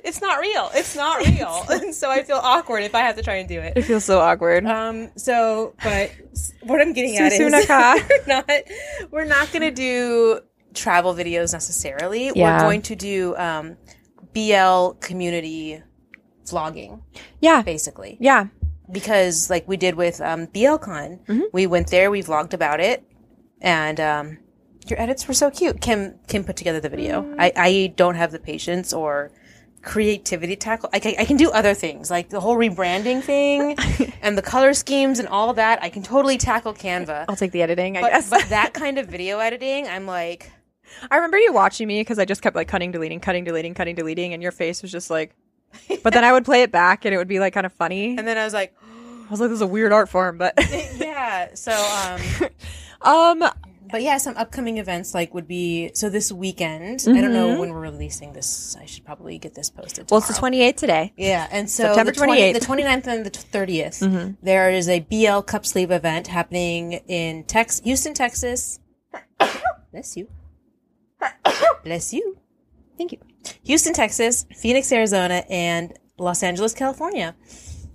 it's 0.05 0.21
not 0.21 0.41
real. 0.41 0.71
It's 0.75 0.95
not 0.95 1.25
real. 1.27 1.65
and 1.71 1.95
so 1.95 2.11
I 2.11 2.25
feel 2.25 2.37
awkward 2.37 2.83
if 2.83 2.95
I 2.95 3.01
have 3.01 3.17
to 3.17 3.23
try 3.23 3.37
and 3.37 3.49
do 3.49 3.59
it. 3.61 3.73
it 3.77 3.83
feels 3.83 4.05
so 4.05 4.21
awkward. 4.21 4.67
Um. 4.67 5.11
So, 5.17 5.75
but 5.83 6.13
what 6.63 6.81
I'm 6.83 6.93
getting 6.93 7.17
at 7.17 7.33
is 7.33 7.39
we're 8.19 8.27
not 8.27 8.51
we're 9.11 9.25
not 9.25 9.51
going 9.53 9.63
to 9.63 9.71
do 9.71 10.41
travel 10.75 11.15
videos 11.15 11.53
necessarily. 11.55 12.33
Yeah. 12.35 12.57
We're 12.59 12.65
going 12.69 12.83
to 12.83 12.97
do 12.97 13.35
um, 13.37 13.77
BL 14.35 14.99
community 15.01 15.83
vlogging, 16.45 17.03
yeah. 17.41 17.63
basically, 17.63 18.17
Yeah. 18.21 18.47
Because 18.91 19.51
like 19.51 19.67
we 19.69 19.77
did 19.77 19.95
with 19.95 20.21
um, 20.21 20.47
BLCon, 20.49 21.25
Mm-hmm. 21.27 21.41
we 21.53 21.67
went 21.67 21.89
there, 21.91 22.11
we 22.11 22.23
vlogged 22.23 22.53
about 22.55 22.81
it, 22.81 23.05
and 23.61 23.99
um, 24.01 24.39
your 24.87 25.01
edits 25.01 25.27
were 25.27 25.35
so 25.35 25.51
cute. 25.51 25.81
Kim 25.81 26.19
Kim 26.29 26.45
put 26.45 26.57
together 26.57 26.81
the 26.81 26.89
video. 26.89 27.23
Mm. 27.23 27.37
I 27.39 27.53
I 27.57 27.93
don't 27.97 28.15
have 28.17 28.33
the 28.33 28.39
patience 28.39 28.93
or 28.93 29.31
creativity 29.83 30.57
to 30.57 30.61
tackle. 30.61 30.89
I, 30.93 30.99
can- 30.99 31.15
I 31.19 31.25
can 31.25 31.37
do 31.37 31.51
other 31.51 31.73
things 31.73 32.11
like 32.11 32.29
the 32.29 32.41
whole 32.41 32.57
rebranding 32.57 33.23
thing 33.23 33.77
and 34.23 34.37
the 34.37 34.43
color 34.43 34.75
schemes 34.75 35.21
and 35.21 35.29
all 35.29 35.55
that. 35.55 35.81
I 35.83 35.91
can 35.91 36.03
totally 36.03 36.39
tackle 36.39 36.75
Canva. 36.75 37.27
I'll 37.29 37.37
take 37.37 37.53
the 37.53 37.63
editing, 37.63 37.97
I 37.97 38.01
But, 38.01 38.11
guess. 38.11 38.31
but 38.31 38.49
that 38.49 38.75
kind 38.83 38.99
of 38.99 39.07
video 39.07 39.39
editing, 39.39 39.87
I'm 39.87 40.05
like, 40.07 40.51
I 41.09 41.17
remember 41.17 41.39
you 41.39 41.53
watching 41.53 41.87
me 41.87 42.01
because 42.01 42.19
I 42.19 42.25
just 42.25 42.43
kept 42.43 42.57
like 42.57 42.67
cutting, 42.67 42.91
deleting, 42.91 43.21
cutting, 43.21 43.45
deleting, 43.45 43.75
cutting, 43.75 43.95
deleting, 43.95 44.33
and 44.35 44.43
your 44.43 44.51
face 44.53 44.83
was 44.83 44.91
just 44.91 45.09
like. 45.11 45.37
But 46.03 46.13
then 46.13 46.25
I 46.25 46.33
would 46.33 46.45
play 46.45 46.63
it 46.63 46.73
back 46.73 47.05
and 47.05 47.15
it 47.15 47.19
would 47.19 47.29
be 47.29 47.39
like 47.41 47.53
kind 47.55 47.67
of 47.67 47.73
funny. 47.73 48.17
and 48.19 48.27
then 48.27 48.39
I 48.39 48.45
was 48.45 48.55
like, 48.55 48.75
I 48.83 49.31
was 49.31 49.41
like, 49.41 49.51
this 49.51 49.57
is 49.57 49.63
a 49.63 49.67
weird 49.67 49.93
art 49.93 50.09
form, 50.09 50.39
but 50.39 50.55
yeah. 50.97 51.55
So, 51.55 51.73
um, 53.03 53.41
um, 53.43 53.51
but 53.91 54.03
yeah, 54.03 54.19
some 54.19 54.37
upcoming 54.37 54.79
events 54.79 55.15
like 55.15 55.33
would 55.35 55.47
be 55.47 55.91
so 55.95 56.09
this 56.11 56.33
weekend. 56.33 57.05
I 57.09 57.21
don't 57.21 57.33
know 57.33 57.61
when 57.61 57.71
we're 57.73 57.81
releasing 57.81 58.33
this. 58.33 58.77
I 58.81 58.85
should 58.87 59.05
probably 59.05 59.39
get 59.39 59.55
this 59.55 59.71
posted. 59.71 60.07
Mm-hmm. 60.07 60.15
well, 60.15 60.19
it's 60.19 60.29
the 60.29 60.35
28th 60.35 60.77
today. 60.77 61.13
Yeah, 61.17 61.47
and 61.53 61.71
so 61.71 61.95
September 61.95 62.11
28th, 62.13 62.55
the 62.55 62.61
20 62.61 62.83
28th. 62.83 63.01
the 63.01 63.07
29th 63.07 63.07
and 63.07 63.27
the 63.27 63.31
30th, 63.31 64.09
Mm-hmm. 64.09 64.31
there 64.43 64.71
is 64.71 64.89
a 64.89 65.01
BL 65.01 65.41
Cup 65.41 65.65
Sleeve 65.67 65.91
event 65.93 66.27
happening 66.27 66.95
in 67.07 67.45
Tex, 67.45 67.81
Houston, 67.81 68.13
Texas. 68.15 68.81
Bless 69.93 70.17
you. 70.17 70.29
Bless 71.85 72.13
you. 72.13 72.39
Thank 72.99 73.13
you. 73.13 73.19
Houston, 73.65 73.93
Texas, 73.93 74.47
Phoenix, 74.57 74.91
Arizona, 74.93 75.45
and 75.49 75.93
Los 76.19 76.43
Angeles, 76.43 76.75
California. 76.75 77.35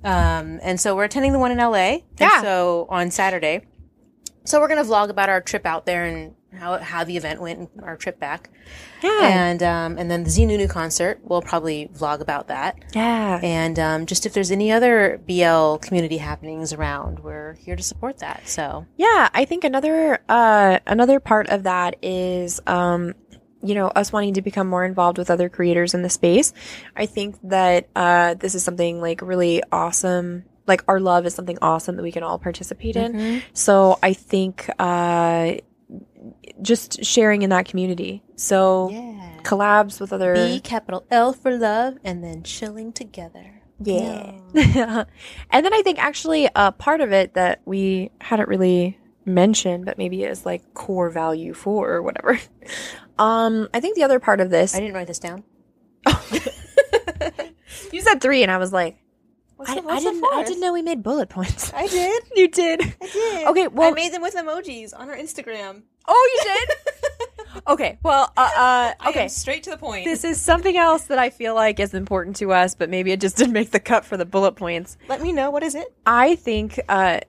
Um, 0.03 0.59
and 0.63 0.79
so 0.79 0.95
we're 0.95 1.03
attending 1.05 1.31
the 1.31 1.39
one 1.39 1.51
in 1.51 1.57
LA. 1.57 1.99
Yeah. 2.19 2.41
so 2.41 2.87
on 2.89 3.11
Saturday. 3.11 3.65
So 4.43 4.59
we're 4.59 4.67
going 4.67 4.83
to 4.83 4.89
vlog 4.89 5.09
about 5.09 5.29
our 5.29 5.39
trip 5.41 5.65
out 5.67 5.85
there 5.85 6.05
and 6.05 6.33
how, 6.51 6.79
how 6.79 7.03
the 7.03 7.15
event 7.15 7.39
went 7.39 7.59
and 7.59 7.69
our 7.83 7.95
trip 7.95 8.19
back. 8.19 8.49
Yeah. 9.03 9.19
And, 9.21 9.61
um, 9.63 9.97
and 9.99 10.09
then 10.09 10.23
the 10.23 10.29
ZeeNuNew 10.29 10.69
concert, 10.69 11.19
we'll 11.23 11.43
probably 11.43 11.89
vlog 11.95 12.21
about 12.21 12.47
that. 12.47 12.79
Yeah. 12.95 13.39
And 13.43 13.77
um, 13.77 14.05
just 14.07 14.25
if 14.25 14.33
there's 14.33 14.49
any 14.51 14.71
other 14.71 15.21
BL 15.27 15.75
community 15.75 16.17
happenings 16.17 16.73
around, 16.73 17.19
we're 17.19 17.53
here 17.53 17.75
to 17.75 17.83
support 17.83 18.17
that. 18.19 18.47
So 18.47 18.85
Yeah, 18.97 19.29
I 19.33 19.45
think 19.45 19.63
another 19.63 20.19
uh 20.27 20.79
another 20.87 21.19
part 21.19 21.47
of 21.49 21.63
that 21.63 21.97
is 22.01 22.59
um 22.65 23.13
you 23.63 23.75
know 23.75 23.87
us 23.87 24.11
wanting 24.11 24.33
to 24.35 24.41
become 24.41 24.67
more 24.67 24.85
involved 24.85 25.17
with 25.17 25.29
other 25.29 25.49
creators 25.49 25.93
in 25.93 26.01
the 26.01 26.09
space. 26.09 26.53
I 26.95 27.05
think 27.05 27.37
that 27.43 27.87
uh 27.95 28.35
this 28.35 28.55
is 28.55 28.63
something 28.63 29.01
like 29.01 29.21
really 29.21 29.61
awesome. 29.71 30.43
Like 30.67 30.83
our 30.87 30.99
love 30.99 31.25
is 31.25 31.33
something 31.33 31.57
awesome 31.61 31.95
that 31.97 32.03
we 32.03 32.11
can 32.11 32.23
all 32.23 32.39
participate 32.39 32.95
in. 32.95 33.41
So 33.53 33.99
I 34.01 34.13
think 34.13 34.69
uh 34.79 35.55
just 36.61 37.03
sharing 37.03 37.41
in 37.41 37.49
that 37.49 37.65
community. 37.65 38.23
So 38.35 38.89
yeah, 38.91 39.39
collabs 39.43 39.99
with 39.99 40.13
other 40.13 40.33
B 40.33 40.59
capital 40.59 41.05
L 41.09 41.33
for 41.33 41.57
love, 41.57 41.97
and 42.03 42.23
then 42.23 42.43
chilling 42.43 42.93
together. 42.93 43.61
Yeah. 43.83 44.33
and 44.53 45.65
then 45.65 45.73
I 45.73 45.81
think 45.83 45.97
actually 45.97 46.47
a 46.55 46.71
part 46.71 47.01
of 47.01 47.11
it 47.11 47.33
that 47.33 47.61
we 47.65 48.11
hadn't 48.21 48.47
really 48.47 48.99
mentioned, 49.25 49.85
but 49.85 49.97
maybe 49.97 50.23
is 50.23 50.45
like 50.45 50.73
core 50.73 51.09
value 51.09 51.53
for 51.53 51.89
or 51.89 52.01
whatever. 52.01 52.39
Um, 53.17 53.69
I 53.73 53.79
think 53.79 53.95
the 53.95 54.03
other 54.03 54.19
part 54.19 54.41
of 54.41 54.49
this, 54.49 54.75
I 54.75 54.79
didn't 54.79 54.95
write 54.95 55.07
this 55.07 55.19
down. 55.19 55.43
you 57.91 58.01
said 58.01 58.21
three, 58.21 58.43
and 58.43 58.51
I 58.51 58.57
was 58.57 58.73
like, 58.73 58.97
What's 59.61 59.73
I, 59.73 59.75
I 59.75 59.99
didn't, 59.99 60.23
I 60.23 60.43
didn't 60.43 60.59
know 60.59 60.73
we 60.73 60.81
made 60.81 61.03
bullet 61.03 61.29
points. 61.29 61.71
I 61.71 61.85
did. 61.85 62.23
you 62.35 62.47
did. 62.47 62.81
I 62.81 63.05
did. 63.05 63.47
Okay, 63.47 63.67
well- 63.67 63.91
I 63.91 63.91
made 63.91 64.11
them 64.11 64.23
with 64.23 64.33
emojis 64.33 64.91
on 64.97 65.07
our 65.07 65.15
Instagram. 65.15 65.83
Oh, 66.07 66.29
you 66.33 66.51
did. 66.51 67.61
okay, 67.67 67.99
well, 68.01 68.33
uh, 68.35 68.49
uh, 68.57 69.09
okay. 69.09 69.27
straight 69.27 69.61
to 69.63 69.69
the 69.69 69.77
point. 69.77 70.05
This 70.05 70.23
is 70.23 70.41
something 70.41 70.75
else 70.75 71.03
that 71.03 71.19
I 71.19 71.29
feel 71.29 71.53
like 71.53 71.79
is 71.79 71.93
important 71.93 72.37
to 72.37 72.51
us, 72.51 72.73
but 72.73 72.89
maybe 72.89 73.11
it 73.11 73.21
just 73.21 73.37
didn't 73.37 73.53
make 73.53 73.69
the 73.69 73.79
cut 73.79 74.03
for 74.03 74.17
the 74.17 74.25
bullet 74.25 74.53
points. 74.53 74.97
Let 75.07 75.21
me 75.21 75.31
know 75.31 75.51
what 75.51 75.61
is 75.61 75.75
it. 75.75 75.93
I 76.07 76.37
think 76.37 76.79
uh, 76.89 77.19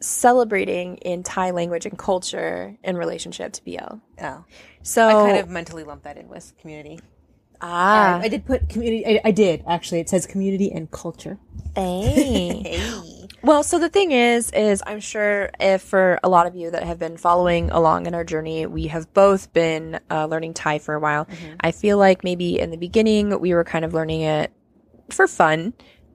celebrating 0.00 0.96
in 0.98 1.22
Thai 1.22 1.50
language 1.50 1.86
and 1.86 1.98
culture 1.98 2.76
in 2.82 2.96
relationship 2.96 3.52
to 3.54 3.64
BL. 3.64 3.96
Oh, 4.22 4.44
So 4.82 5.08
I 5.08 5.12
kind 5.12 5.38
of 5.38 5.48
mentally 5.48 5.84
lumped 5.84 6.04
that 6.04 6.16
in 6.16 6.28
with 6.28 6.52
community. 6.60 7.00
ah, 7.60 8.18
I 8.20 8.28
did 8.28 8.44
put 8.46 8.68
community. 8.68 9.06
I, 9.06 9.20
I 9.24 9.30
did 9.30 9.62
actually. 9.66 10.00
It 10.00 10.08
says 10.08 10.26
community 10.26 10.70
and 10.72 10.90
culture. 10.90 11.38
hey. 11.74 12.62
Hey. 12.70 13.26
well, 13.42 13.62
so 13.62 13.78
the 13.78 13.88
thing 13.88 14.10
is, 14.12 14.50
is 14.52 14.82
I'm 14.86 15.00
sure 15.00 15.50
if 15.60 15.80
for 15.82 16.18
a 16.22 16.28
lot 16.28 16.46
of 16.46 16.54
you 16.54 16.70
that 16.70 16.82
have 16.82 16.98
been 16.98 17.16
following 17.16 17.70
along 17.70 18.06
in 18.06 18.14
our 18.14 18.24
journey, 18.24 18.66
we 18.66 18.88
have 18.88 19.12
both 19.14 19.52
been 19.52 19.98
uh, 20.10 20.26
learning 20.26 20.52
Thai 20.54 20.78
for 20.78 20.94
a 20.94 21.00
while. 21.00 21.26
I 21.60 21.70
feel 21.72 21.96
like 21.98 22.22
maybe 22.24 22.58
in 22.58 22.70
the 22.70 22.76
beginning 22.76 23.38
we 23.40 23.54
were 23.54 23.64
kind 23.64 23.84
of 23.84 23.94
learning 23.94 24.22
it 24.22 24.52
for 25.10 25.26
fun, 25.26 25.72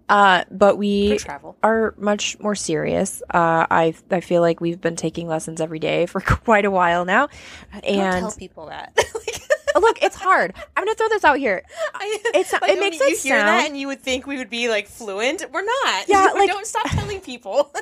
uh, 0.09 0.43
but 0.51 0.77
we 0.77 1.17
travel. 1.17 1.57
are 1.63 1.93
much 1.97 2.39
more 2.39 2.55
serious. 2.55 3.21
Uh, 3.23 3.65
I 3.69 3.95
I 4.11 4.21
feel 4.21 4.41
like 4.41 4.61
we've 4.61 4.79
been 4.79 4.95
taking 4.95 5.27
lessons 5.27 5.61
every 5.61 5.79
day 5.79 6.05
for 6.05 6.21
quite 6.25 6.65
a 6.65 6.71
while 6.71 7.05
now. 7.05 7.27
Don't 7.73 7.85
And 7.85 8.19
tell 8.21 8.31
people 8.31 8.67
that. 8.67 8.97
Look, 9.75 10.01
it's 10.01 10.15
hard. 10.15 10.53
I'm 10.75 10.85
gonna 10.85 10.95
throw 10.95 11.09
this 11.09 11.23
out 11.23 11.37
here. 11.37 11.63
It's- 12.35 12.51
like, 12.53 12.69
it 12.71 12.79
makes 12.79 12.99
you 12.99 13.05
it 13.07 13.17
hear 13.19 13.37
sound- 13.37 13.47
that 13.47 13.67
and 13.67 13.77
you 13.77 13.87
would 13.87 14.01
think 14.01 14.25
we 14.27 14.37
would 14.37 14.49
be 14.49 14.69
like 14.69 14.87
fluent. 14.87 15.45
We're 15.51 15.63
not. 15.65 16.07
Yeah, 16.07 16.31
like- 16.35 16.49
don't 16.49 16.65
stop 16.65 16.89
telling 16.89 17.19
people. 17.21 17.71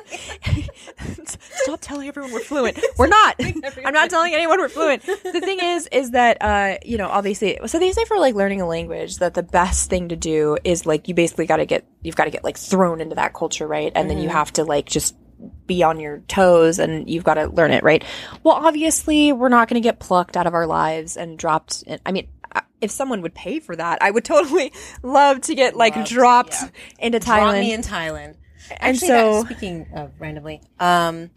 Stop 1.64 1.80
telling 1.80 2.08
everyone 2.08 2.32
we're 2.32 2.40
fluent. 2.40 2.78
We're 2.98 3.06
not. 3.06 3.36
I'm 3.84 3.94
not 3.94 4.10
telling 4.10 4.34
anyone 4.34 4.58
we're 4.58 4.68
fluent. 4.68 5.02
The 5.04 5.40
thing 5.40 5.58
is, 5.60 5.88
is 5.92 6.10
that 6.12 6.38
uh, 6.40 6.76
you 6.84 6.98
know, 6.98 7.08
obviously, 7.08 7.58
so 7.66 7.78
they 7.78 7.92
say 7.92 8.04
for 8.04 8.18
like 8.18 8.34
learning 8.34 8.60
a 8.60 8.66
language 8.66 9.16
that 9.18 9.34
the 9.34 9.42
best 9.42 9.88
thing 9.90 10.08
to 10.08 10.16
do 10.16 10.56
is 10.64 10.86
like 10.86 11.08
you 11.08 11.14
basically 11.14 11.46
got 11.46 11.56
to 11.56 11.66
get 11.66 11.84
you've 12.02 12.16
got 12.16 12.24
to 12.24 12.30
get 12.30 12.44
like 12.44 12.56
thrown 12.58 13.00
into 13.00 13.14
that 13.16 13.34
culture, 13.34 13.66
right? 13.66 13.92
And 13.94 14.10
then 14.10 14.18
you 14.18 14.28
have 14.28 14.52
to 14.54 14.64
like 14.64 14.86
just 14.86 15.14
be 15.66 15.82
on 15.82 16.00
your 16.00 16.18
toes 16.28 16.78
and 16.78 17.08
you've 17.08 17.24
got 17.24 17.34
to 17.34 17.46
learn 17.46 17.70
it, 17.70 17.82
right? 17.82 18.04
Well, 18.42 18.54
obviously, 18.54 19.32
we're 19.32 19.48
not 19.48 19.68
going 19.68 19.82
to 19.82 19.86
get 19.86 19.98
plucked 19.98 20.36
out 20.36 20.46
of 20.46 20.54
our 20.54 20.66
lives 20.66 21.16
and 21.16 21.38
dropped. 21.38 21.82
In, 21.86 21.98
I 22.06 22.12
mean. 22.12 22.28
If 22.80 22.90
someone 22.90 23.22
would 23.22 23.34
pay 23.34 23.60
for 23.60 23.74
that, 23.74 24.02
I 24.02 24.10
would 24.10 24.24
totally 24.26 24.70
love 25.02 25.40
to 25.42 25.54
get 25.54 25.74
like 25.74 25.96
Love 25.96 26.06
to, 26.06 26.14
dropped 26.14 26.54
yeah. 26.60 26.68
into 26.98 27.18
Drop 27.18 27.38
Thailand. 27.38 27.60
me 27.60 27.72
in 27.72 27.80
Thailand. 27.80 28.34
And 28.70 28.78
Actually, 28.96 29.08
so- 29.08 29.42
that, 29.42 29.46
speaking 29.46 29.86
of 29.94 30.12
randomly, 30.20 30.60
um, 30.78 31.30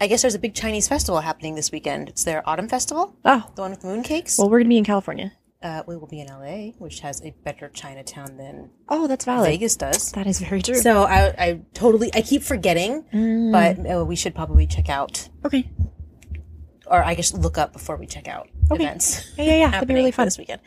I 0.00 0.06
guess 0.06 0.22
there's 0.22 0.36
a 0.36 0.38
big 0.38 0.54
Chinese 0.54 0.86
festival 0.86 1.20
happening 1.20 1.56
this 1.56 1.72
weekend. 1.72 2.08
It's 2.08 2.22
their 2.22 2.48
autumn 2.48 2.68
festival, 2.68 3.16
Oh, 3.24 3.44
the 3.56 3.62
one 3.62 3.72
with 3.72 3.82
moon 3.82 4.04
cakes. 4.04 4.38
well, 4.38 4.48
we're 4.48 4.60
gonna 4.60 4.68
be 4.68 4.78
in 4.78 4.84
California. 4.84 5.32
Uh, 5.62 5.82
we 5.86 5.96
will 5.96 6.06
be 6.08 6.20
in 6.20 6.26
LA, 6.28 6.72
which 6.78 7.00
has 7.00 7.20
a 7.24 7.30
better 7.44 7.68
Chinatown 7.68 8.36
than 8.36 8.70
Oh, 8.88 9.06
that's 9.06 9.24
valid. 9.24 9.48
Vegas 9.50 9.76
does. 9.76 10.12
That 10.12 10.26
is 10.26 10.40
very 10.40 10.62
true. 10.62 10.74
So 10.76 11.04
I, 11.04 11.34
I 11.38 11.60
totally, 11.74 12.10
I 12.14 12.22
keep 12.22 12.42
forgetting, 12.42 13.04
Mm. 13.12 13.52
but 13.52 13.90
uh, 14.00 14.04
we 14.04 14.16
should 14.16 14.34
probably 14.34 14.66
check 14.66 14.88
out, 14.88 15.28
okay. 15.44 15.70
or 16.86 17.02
I 17.02 17.14
guess 17.14 17.32
look 17.32 17.58
up 17.58 17.72
before 17.72 17.96
we 17.96 18.06
check 18.06 18.28
out 18.28 18.48
Okay. 18.70 18.84
events. 18.84 19.32
Yeah, 19.36 19.44
yeah, 19.44 19.56
yeah. 19.56 19.70
That'd 19.70 19.88
be 19.88 19.94
really 19.94 20.10
fun. 20.12 20.26
this 20.26 20.38
weekend. 20.38 20.60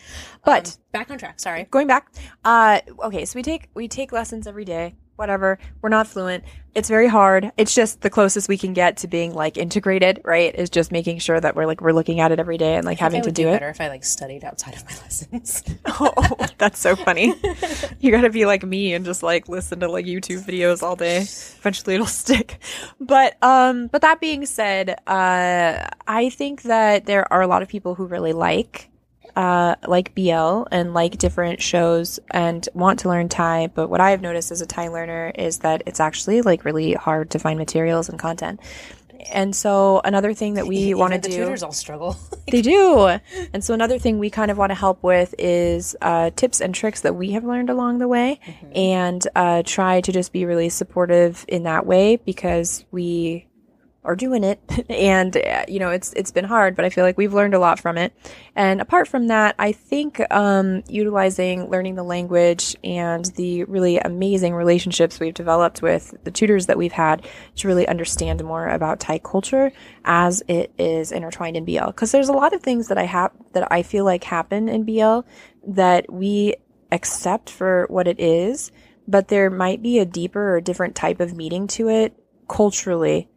But- 0.44 0.68
Um, 0.68 0.74
back 0.92 1.12
on 1.12 1.18
track. 1.18 1.40
Sorry. 1.40 1.64
Going 1.70 1.88
back. 1.88 2.12
Uh, 2.44 2.80
okay, 3.04 3.26
so 3.26 3.38
we 3.38 3.44
take 3.44 3.70
we 3.74 3.88
take 3.88 4.12
lessons 4.12 4.48
every 4.48 4.66
day. 4.66 4.96
Whatever. 5.16 5.60
We're 5.82 5.90
not 5.90 6.08
fluent. 6.08 6.44
It's 6.74 6.90
very 6.90 7.08
hard. 7.08 7.54
It's 7.56 7.74
just 7.74 8.02
the 8.02 8.10
closest 8.10 8.50
we 8.50 8.58
can 8.58 8.74
get 8.74 8.98
to 8.98 9.08
being 9.08 9.34
like 9.34 9.58
integrated, 9.58 10.20
right? 10.26 10.54
Is 10.54 10.70
just 10.70 10.92
making 10.92 11.20
sure 11.20 11.40
that 11.40 11.56
we're 11.56 11.66
like 11.66 11.80
we're 11.80 11.94
looking 11.94 12.20
at 12.20 12.34
it 12.34 12.40
every 12.40 12.58
day 12.58 12.76
and 12.76 12.86
like 12.86 13.00
having 13.00 13.22
to 13.22 13.32
do 13.32 13.48
it. 13.48 13.54
better 13.54 13.70
if 13.70 13.80
I 13.80 13.88
like 13.88 14.04
studied 14.04 14.44
outside 14.44 14.76
of 14.76 14.84
my 14.84 14.92
lessons. 15.04 15.64
oh, 15.86 16.36
that's 16.58 16.80
so 16.80 16.98
funny. 16.98 17.34
you 18.02 18.12
gotta 18.12 18.30
be 18.30 18.46
like 18.46 18.64
me 18.64 18.94
and 18.94 19.06
just 19.06 19.24
like 19.24 19.48
listen 19.48 19.80
to 19.80 19.90
like 19.90 20.06
YouTube 20.06 20.46
videos 20.46 20.84
all 20.84 20.98
day. 20.98 21.20
Eventually 21.20 21.96
it'll 21.96 22.08
stick. 22.08 22.60
But 23.00 23.42
um 23.42 23.88
but 23.88 24.02
that 24.02 24.20
being 24.20 24.46
said, 24.46 25.00
uh 25.08 25.88
I 26.08 26.30
think 26.30 26.64
that 26.64 27.06
there 27.06 27.32
are 27.32 27.42
a 27.42 27.48
lot 27.48 27.62
of 27.62 27.70
people 27.70 27.96
who 27.96 28.06
really 28.06 28.34
like 28.34 28.90
uh 29.36 29.76
like 29.88 30.16
BL 30.16 30.64
and 30.72 30.94
like 30.94 31.18
different 31.18 31.62
shows 31.62 32.20
and 32.32 32.68
want 32.74 33.00
to 33.00 33.10
learn 33.10 33.30
Thai, 33.30 33.68
but 33.68 33.90
what 33.90 34.02
I've 34.02 34.22
noticed 34.22 34.52
as 34.52 34.62
a 34.62 34.66
Thai 34.66 34.90
learner 34.90 35.32
is 35.36 35.60
that 35.60 35.84
it's 35.86 36.00
actually 36.00 36.42
like 36.42 36.66
really 36.66 36.94
hard 36.94 37.32
to 37.32 37.40
find 37.40 37.58
materials 37.58 38.10
and 38.10 38.20
content. 38.20 38.60
And 39.32 39.56
so 39.56 40.02
another 40.04 40.34
thing 40.34 40.56
that 40.56 40.68
we 40.68 40.94
want 40.96 41.14
to 41.14 41.20
the 41.20 41.30
do 41.30 41.44
tutors 41.44 41.64
all 41.64 41.72
struggle. 41.72 42.18
they 42.52 42.62
do. 42.62 43.18
And 43.54 43.64
so 43.64 43.74
another 43.74 44.00
thing 44.00 44.20
we 44.20 44.30
kind 44.30 44.52
of 44.52 44.58
want 44.58 44.72
to 44.72 44.76
help 44.76 45.02
with 45.04 45.34
is 45.38 45.96
uh, 46.02 46.32
tips 46.36 46.62
and 46.62 46.74
tricks 46.74 47.02
that 47.02 47.16
we 47.16 47.32
have 47.32 47.44
learned 47.44 47.70
along 47.70 48.00
the 48.00 48.08
way 48.08 48.40
and 48.74 49.26
uh, 49.36 49.64
try 49.66 50.02
to 50.02 50.12
just 50.12 50.32
be 50.32 50.46
really 50.46 50.70
supportive 50.70 51.46
in 51.48 51.64
that 51.64 51.86
way 51.86 52.18
because 52.18 52.86
we 52.92 53.48
are 54.06 54.16
doing 54.16 54.44
it. 54.44 54.60
And 54.90 55.36
uh, 55.36 55.66
you 55.68 55.80
know 55.80 55.90
it's 55.90 56.14
it's 56.14 56.32
been 56.32 56.46
hard 56.46 56.76
but 56.76 56.86
i 56.86 56.90
feel 56.90 57.04
like 57.04 57.18
we've 57.18 57.34
learned 57.34 57.54
a 57.54 57.60
lot 57.60 57.80
from 57.80 57.98
it. 57.98 58.14
And 58.56 58.80
apart 58.80 59.08
from 59.08 59.28
that 59.28 59.56
i 59.60 59.72
think 59.72 60.22
um, 60.32 60.84
utilizing 60.88 61.70
learning 61.70 61.96
the 61.96 62.04
language 62.04 62.76
and 62.84 63.26
the 63.36 63.64
really 63.66 63.98
amazing 63.98 64.54
relationships 64.54 65.20
we've 65.20 65.34
developed 65.34 65.82
with 65.82 66.14
the 66.24 66.32
tutors 66.32 66.68
that 66.68 66.78
we've 66.78 66.92
had 66.92 67.26
to 67.58 67.68
really 67.68 67.88
understand 67.88 68.44
more 68.44 68.68
about 68.68 69.00
thai 69.00 69.20
culture 69.20 69.72
as 70.06 70.44
it 70.48 70.72
is 70.78 71.12
intertwined 71.12 71.58
in 71.58 71.66
bl 71.66 71.88
because 71.88 72.12
there's 72.12 72.30
a 72.30 72.34
lot 72.34 72.54
of 72.54 72.62
things 72.62 72.88
that 72.88 72.98
i 72.98 73.04
have 73.06 73.32
that 73.54 73.72
i 73.72 73.82
feel 73.84 74.06
like 74.06 74.24
happen 74.24 74.70
in 74.70 74.84
bl 74.84 75.20
that 75.68 76.12
we 76.12 76.56
accept 76.92 77.50
for 77.50 77.86
what 77.90 78.08
it 78.08 78.20
is 78.20 78.72
but 79.08 79.28
there 79.28 79.50
might 79.50 79.82
be 79.82 80.00
a 80.00 80.06
deeper 80.06 80.56
or 80.56 80.62
different 80.62 80.96
type 80.96 81.20
of 81.20 81.36
meaning 81.36 81.68
to 81.68 81.90
it 81.90 82.18
culturally 82.48 83.28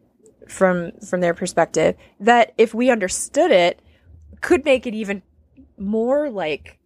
from 0.49 0.91
from 1.07 1.21
their 1.21 1.33
perspective 1.33 1.95
that 2.19 2.53
if 2.57 2.73
we 2.73 2.89
understood 2.89 3.51
it 3.51 3.81
could 4.41 4.65
make 4.65 4.87
it 4.87 4.93
even 4.93 5.21
more 5.77 6.29
like 6.29 6.77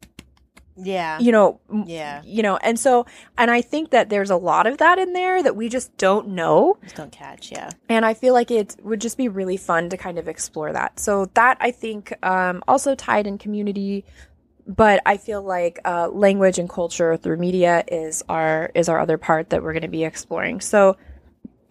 yeah. 0.75 1.20
you 1.20 1.32
know 1.32 1.60
Yeah. 1.86 2.22
you 2.25 2.41
know 2.41 2.58
and 2.58 2.79
so 2.79 3.05
and 3.38 3.51
i 3.51 3.62
think 3.62 3.91
that 3.91 4.10
there's 4.10 4.32
a 4.32 4.36
lot 4.36 4.65
of 4.65 4.79
that 4.79 4.98
in 4.98 5.13
there 5.13 5.41
that 5.43 5.55
we 5.55 5.70
just 5.70 5.96
don't 5.98 6.29
know 6.29 6.77
Just 6.84 6.96
don't 6.96 7.12
catch. 7.12 7.52
Yeah. 7.52 7.69
and 7.89 8.06
i 8.06 8.13
feel 8.15 8.34
like 8.34 8.49
it 8.49 8.76
would 8.82 8.99
just 8.99 9.15
be 9.17 9.28
really 9.28 9.58
fun 9.58 9.89
to 9.89 9.97
kind 9.97 10.17
of 10.17 10.28
explore 10.28 10.73
that 10.73 10.99
so 10.99 11.26
that 11.36 11.58
i 11.62 11.69
think 11.71 12.13
um, 12.26 12.63
also 12.67 12.95
tied 12.95 13.28
in 13.28 13.38
community 13.38 14.04
but 14.65 14.99
i 15.06 15.15
feel 15.17 15.43
like 15.43 15.80
uh, 15.86 16.08
language 16.10 16.58
and 16.58 16.69
culture 16.69 17.17
through 17.17 17.38
media 17.38 17.84
is 17.88 18.23
our 18.28 18.71
is 18.73 18.89
our 18.89 18.99
other 18.99 19.17
part 19.19 19.52
that 19.52 19.62
we're 19.62 19.73
going 19.73 19.82
to 19.84 19.88
be 19.88 20.04
exploring 20.04 20.60
so 20.60 20.97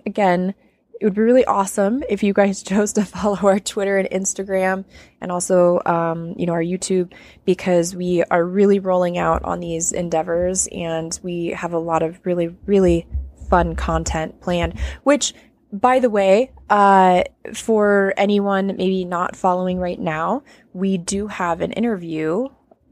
again 0.07 0.55
it 1.02 1.06
would 1.06 1.14
be 1.14 1.22
really 1.22 1.44
awesome 1.46 2.04
if 2.08 2.22
you 2.22 2.32
guys 2.32 2.62
chose 2.62 2.92
to 2.92 3.04
follow 3.04 3.36
our 3.38 3.58
Twitter 3.58 3.98
and 3.98 4.08
Instagram 4.10 4.84
and 5.20 5.32
also, 5.32 5.80
um, 5.84 6.34
you 6.38 6.46
know, 6.46 6.52
our 6.52 6.62
YouTube 6.62 7.12
because 7.44 7.96
we 7.96 8.22
are 8.30 8.44
really 8.44 8.78
rolling 8.78 9.18
out 9.18 9.42
on 9.42 9.58
these 9.58 9.90
endeavors 9.90 10.68
and 10.70 11.18
we 11.24 11.48
have 11.48 11.72
a 11.72 11.78
lot 11.78 12.04
of 12.04 12.20
really, 12.24 12.54
really 12.66 13.04
fun 13.50 13.74
content 13.74 14.40
planned, 14.40 14.78
which 15.02 15.34
by 15.72 15.98
the 15.98 16.08
way, 16.08 16.52
uh, 16.70 17.24
for 17.52 18.14
anyone 18.16 18.68
maybe 18.68 19.04
not 19.04 19.34
following 19.34 19.80
right 19.80 19.98
now, 19.98 20.44
we 20.72 20.98
do 20.98 21.26
have 21.26 21.62
an 21.62 21.72
interview, 21.72 22.46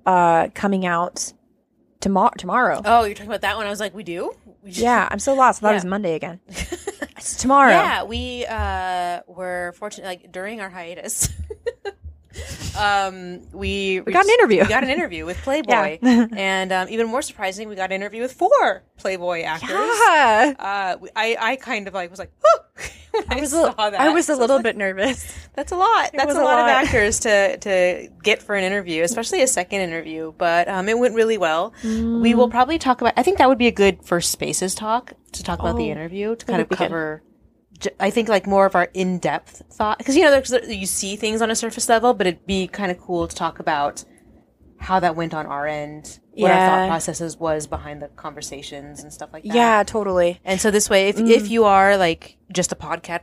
uh, 0.04 0.48
coming 0.54 0.84
out 0.84 1.32
tomorrow, 2.00 2.32
tomorrow. 2.36 2.82
Oh, 2.84 3.04
you're 3.04 3.14
talking 3.14 3.30
about 3.30 3.42
that 3.42 3.56
one? 3.56 3.66
I 3.66 3.70
was 3.70 3.78
like, 3.80 3.94
we 3.94 4.02
do. 4.02 4.32
We 4.62 4.72
Yeah, 4.72 5.06
I'm 5.10 5.20
so 5.20 5.34
lost. 5.34 5.62
I 5.62 5.68
thought 5.68 5.72
it 5.72 5.76
was 5.76 5.84
Monday 5.84 6.14
again. 6.16 6.40
Tomorrow. 7.36 7.70
Yeah, 7.70 8.02
we 8.04 8.46
uh, 8.46 9.20
were 9.26 9.72
fortunate. 9.78 10.06
Like 10.06 10.32
during 10.32 10.60
our 10.60 10.70
hiatus, 10.70 11.28
um, 12.78 13.40
we 13.52 14.00
We 14.00 14.12
got 14.12 14.24
an 14.24 14.30
interview. 14.30 14.62
We 14.62 14.68
got 14.68 14.84
an 14.84 14.90
interview 14.90 15.26
with 15.26 15.36
Playboy, 15.42 15.98
Yeah. 16.02 16.26
and 16.36 16.72
um, 16.72 16.88
even 16.88 17.06
more 17.08 17.22
surprising, 17.22 17.68
we 17.68 17.74
got 17.74 17.90
an 17.90 17.96
interview 17.96 18.22
with 18.22 18.32
four 18.32 18.82
Playboy 18.98 19.42
actors. 19.42 19.70
Yeah. 19.70 20.54
Uh, 20.58 20.96
I 21.16 21.36
I 21.40 21.56
kind 21.56 21.88
of 21.88 21.94
like 21.94 22.10
was 22.10 22.18
like, 22.18 22.30
when 22.40 22.59
I, 23.28 23.38
I 23.38 23.40
was, 23.40 23.50
saw 23.50 23.70
a, 23.72 23.90
that. 23.90 24.00
I 24.00 24.08
was 24.10 24.28
a 24.28 24.34
So 24.34 24.40
little 24.40 24.56
like, 24.56 24.64
bit 24.64 24.76
nervous. 24.76 25.48
That's 25.54 25.72
a 25.72 25.76
lot. 25.76 26.10
That's 26.14 26.34
a 26.34 26.40
a 26.40 26.42
lot, 26.42 26.60
of 26.60 26.66
actors 26.68 27.20
to 27.20 27.56
to 27.58 28.08
get 28.22 28.42
for 28.42 28.54
an 28.54 28.64
interview, 28.64 29.02
especially 29.02 29.42
a 29.42 29.46
second 29.46 29.80
interview. 29.80 30.32
But 30.38 30.68
um, 30.68 30.88
it 30.88 30.98
went 30.98 31.14
really 31.14 31.38
well. 31.38 31.72
We 31.82 32.34
will 32.34 32.48
probably 32.48 32.78
talk 32.78 33.00
about. 33.00 33.14
I 33.16 33.22
think 33.22 33.38
that 33.38 33.48
would 33.48 33.58
be 33.58 33.66
a 33.66 33.72
good 33.72 34.04
first 34.04 34.30
Spaces 34.30 34.74
talk 34.74 35.12
to 35.32 35.42
talk 35.42 35.58
about 35.58 35.76
the 35.76 35.88
Oh, 35.88 35.92
interview 35.92 36.36
to 36.36 36.46
kind 36.46 36.62
of 36.62 36.68
good. 36.68 36.78
cover. 36.78 37.22
I 37.98 38.10
think 38.10 38.28
like 38.28 38.46
more 38.46 38.66
of 38.66 38.74
our 38.74 38.88
in 38.92 39.18
depth 39.18 39.62
thought 39.72 39.96
because 39.98 40.14
you 40.14 40.22
know 40.22 40.30
there's, 40.30 40.52
you 40.68 40.84
see 40.86 41.16
things 41.16 41.40
on 41.40 41.50
a 41.50 41.56
surface 41.56 41.88
level, 41.88 42.12
but 42.12 42.26
it'd 42.26 42.46
be 42.46 42.68
kind 42.68 42.90
of 42.90 42.98
cool 43.00 43.26
to 43.26 43.34
talk 43.34 43.58
about 43.58 44.04
how 44.78 45.00
that 45.00 45.16
went 45.16 45.34
on 45.34 45.46
our 45.46 45.66
end, 45.66 46.20
what 46.42 46.52
our 46.52 46.68
thought 46.68 46.88
processes 46.88 47.36
was 47.36 47.66
behind 47.66 48.02
the 48.02 48.08
conversations 48.08 49.02
and 49.02 49.12
stuff 49.12 49.30
like 49.32 49.44
that. 49.44 49.54
Yeah, 49.54 49.82
totally. 49.82 50.40
And 50.44 50.60
so 50.60 50.70
this 50.70 50.90
way, 50.90 51.08
if 51.08 51.18
if 51.18 51.50
you 51.50 51.64
are 51.64 51.96
like 51.96 52.36
just 52.52 52.72
a 52.72 52.76
podcast 52.76 53.20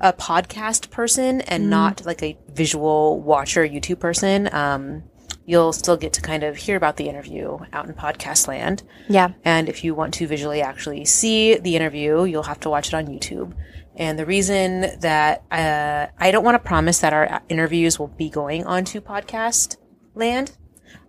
a 0.00 0.12
podcast 0.12 0.90
person 0.90 1.40
and 1.42 1.70
not 1.70 2.04
like 2.06 2.22
a 2.22 2.36
visual 2.52 3.20
watcher 3.20 3.66
YouTube 3.66 4.00
person, 4.00 4.52
um, 4.52 5.02
you'll 5.44 5.72
still 5.72 5.96
get 5.96 6.12
to 6.14 6.20
kind 6.20 6.42
of 6.42 6.56
hear 6.56 6.76
about 6.76 6.96
the 6.96 7.08
interview 7.08 7.58
out 7.72 7.86
in 7.86 7.94
podcast 7.94 8.48
land. 8.48 8.82
Yeah. 9.08 9.32
And 9.44 9.68
if 9.68 9.84
you 9.84 9.94
want 9.94 10.14
to 10.14 10.26
visually 10.26 10.60
actually 10.60 11.04
see 11.04 11.56
the 11.56 11.76
interview, 11.76 12.24
you'll 12.24 12.42
have 12.44 12.60
to 12.60 12.70
watch 12.70 12.88
it 12.88 12.94
on 12.94 13.06
YouTube. 13.06 13.54
And 13.96 14.18
the 14.18 14.26
reason 14.26 15.00
that 15.00 15.42
uh, 15.50 16.08
I 16.18 16.30
don't 16.30 16.44
want 16.44 16.56
to 16.56 16.68
promise 16.68 16.98
that 17.00 17.12
our 17.12 17.40
interviews 17.48 17.98
will 17.98 18.08
be 18.08 18.28
going 18.28 18.66
onto 18.66 19.00
podcast 19.00 19.78
land, 20.14 20.56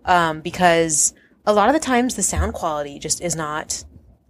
um, 0.08 0.40
because 0.40 1.14
a 1.46 1.52
lot 1.52 1.68
of 1.68 1.74
the 1.74 1.80
times 1.80 2.16
the 2.16 2.22
sound 2.24 2.52
quality 2.54 2.98
just 2.98 3.20
is 3.22 3.36
not 3.36 3.84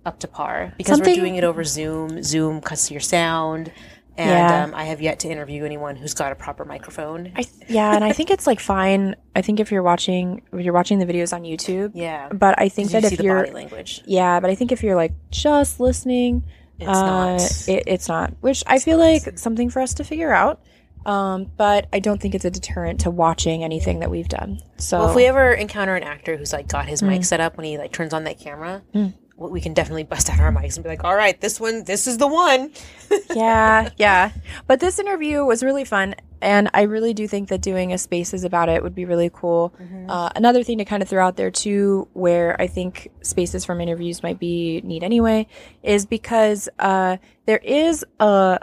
up 0.05 0.21
to 0.21 0.29
par 0.29 0.73
because 0.77 0.97
Something- 0.97 1.14
we're 1.14 1.21
doing 1.21 1.37
it 1.37 1.45
over 1.45 1.64
Zoom. 1.64 2.23
Zoom 2.23 2.61
cuts 2.61 2.91
your 2.91 3.01
sound, 3.01 3.73
and 4.17 4.31
Yeah. 4.31 4.64
um, 4.64 4.75
I 4.75 4.85
have 4.85 5.01
yet 5.01 5.21
to 5.21 5.29
interview 5.29 5.64
anyone 5.64 5.97
who's 5.97 6.14
got 6.14 6.33
a 6.33 6.35
proper 6.35 6.64
microphone. 6.64 7.33
I 7.37 7.43
th- 7.43 7.69
yeah, 7.69 7.95
and 7.95 8.05
I 8.05 8.12
think 8.12 8.31
it's 8.31 8.47
like 8.47 8.61
fine. 8.61 9.17
I 9.37 9.43
think 9.43 9.61
if 9.61 9.71
you're 9.73 9.83
watching 9.83 10.43
if 10.53 10.61
you're 10.64 10.75
watching 10.75 10.99
the 10.99 11.07
videos 11.07 11.33
on 11.33 11.43
YouTube, 11.43 11.93
yeah, 11.95 12.29
but 12.33 12.59
I 12.61 12.69
think 12.69 12.91
that 12.91 13.03
see 13.05 13.12
if 13.14 13.19
the 13.19 13.25
you're 13.25 13.41
body 13.41 13.53
language. 13.53 14.03
yeah, 14.07 14.41
but 14.41 14.51
I 14.51 14.55
think 14.55 14.73
if 14.73 14.83
you're 14.83 14.97
like 14.97 15.12
just 15.31 15.79
listening, 15.81 16.45
It's 16.81 16.88
uh, 16.88 17.07
not. 17.07 17.41
It, 17.69 17.83
it's 17.87 18.09
not. 18.09 18.33
Which 18.41 18.62
I 18.67 18.79
feel 18.79 18.99
like 18.99 19.38
something 19.38 19.69
for 19.71 19.81
us 19.81 19.95
to 19.95 20.05
figure 20.05 20.33
out. 20.33 20.61
Um, 21.07 21.51
but 21.57 21.87
I 21.93 21.99
don't 22.01 22.21
think 22.21 22.35
it's 22.35 22.45
a 22.45 22.51
deterrent 22.51 23.01
to 23.01 23.11
watching 23.11 23.65
anything 23.65 24.01
that 24.01 24.11
we've 24.11 24.29
done. 24.29 24.61
So 24.77 24.99
Well, 24.99 25.09
if 25.11 25.17
we 25.17 25.25
ever 25.27 25.53
encounter 25.53 25.95
an 25.97 26.03
actor 26.03 26.37
who's 26.37 26.53
like 26.53 26.69
got 26.69 26.87
his 26.87 27.01
Mm. 27.03 27.09
mic 27.09 27.25
set 27.25 27.41
up 27.41 27.57
when 27.57 27.65
he 27.67 27.79
like 27.79 27.93
turns 27.93 28.13
on 28.13 28.25
that 28.25 28.39
camera, 28.39 28.83
w- 28.93 29.13
we 29.39 29.61
can 29.61 29.73
definitely 29.73 30.05
bust 30.05 30.29
out 30.31 30.41
our 30.41 30.53
mics 30.53 30.75
and 30.77 30.83
be 30.85 30.89
like, 30.91 31.05
"All 31.05 31.15
right, 31.15 31.41
this 31.41 31.59
one, 31.61 31.85
this 31.85 32.07
is 32.07 32.19
the 32.19 32.27
one." 32.27 32.71
yeah, 33.35 33.89
yeah. 33.97 34.33
But 34.67 34.81
this 34.81 34.99
interview 34.99 35.45
was 35.45 35.63
really 35.63 35.85
fun, 35.85 36.15
and 36.43 36.69
I 36.75 36.83
really 36.83 37.15
do 37.15 37.27
think 37.29 37.49
that 37.49 37.63
doing 37.63 37.93
a 37.93 37.99
spaces 37.99 38.45
about 38.45 38.69
it 38.69 38.83
would 38.83 38.95
be 38.95 39.05
really 39.05 39.31
cool. 39.33 39.73
Uh, 40.09 40.29
another 40.37 40.63
thing 40.63 40.79
to 40.79 40.85
kind 40.85 41.03
of 41.03 41.09
throw 41.09 41.25
out 41.25 41.37
there 41.37 41.51
too, 41.51 42.09
where 42.13 42.61
I 42.61 42.67
think 42.67 43.09
spaces 43.23 43.65
from 43.65 43.81
interviews 43.81 44.23
might 44.23 44.39
be 44.39 44.81
neat 44.85 45.03
anyway, 45.03 45.47
is 45.83 46.05
because 46.07 46.69
uh, 46.79 47.17
there 47.47 47.59
is 47.59 48.05
a 48.21 48.59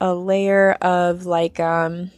a 0.00 0.14
layer 0.14 0.72
of 0.82 1.26
like 1.26 1.58
um 1.60 2.10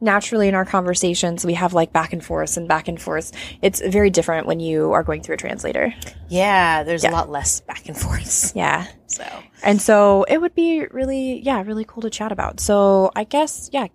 naturally 0.00 0.46
in 0.46 0.54
our 0.54 0.64
conversations 0.64 1.44
we 1.44 1.54
have 1.54 1.72
like 1.74 1.92
back 1.92 2.12
and 2.12 2.24
forth 2.24 2.56
and 2.56 2.68
back 2.68 2.86
and 2.86 3.00
forth 3.02 3.32
it's 3.60 3.80
very 3.80 4.08
different 4.08 4.46
when 4.46 4.60
you 4.60 4.92
are 4.92 5.02
going 5.02 5.20
through 5.22 5.34
a 5.34 5.38
translator 5.38 5.92
Yeah, 6.28 6.84
there's 6.84 7.02
Yeah. 7.02 7.10
a 7.10 7.12
lot 7.12 7.28
less 7.30 7.60
back 7.60 7.88
and 7.88 7.96
forth. 7.96 8.52
yeah 8.54 8.86
So 9.06 9.24
And 9.64 9.80
so 9.82 10.24
it 10.28 10.40
would 10.40 10.54
be 10.54 10.86
really, 10.90 11.40
yeah, 11.40 11.62
really 11.62 11.84
cool 11.84 12.02
to 12.02 12.10
chat 12.10 12.30
about. 12.32 12.60
So 12.60 13.10
I 13.16 13.24
guess, 13.24 13.70
yeah, 13.72 13.86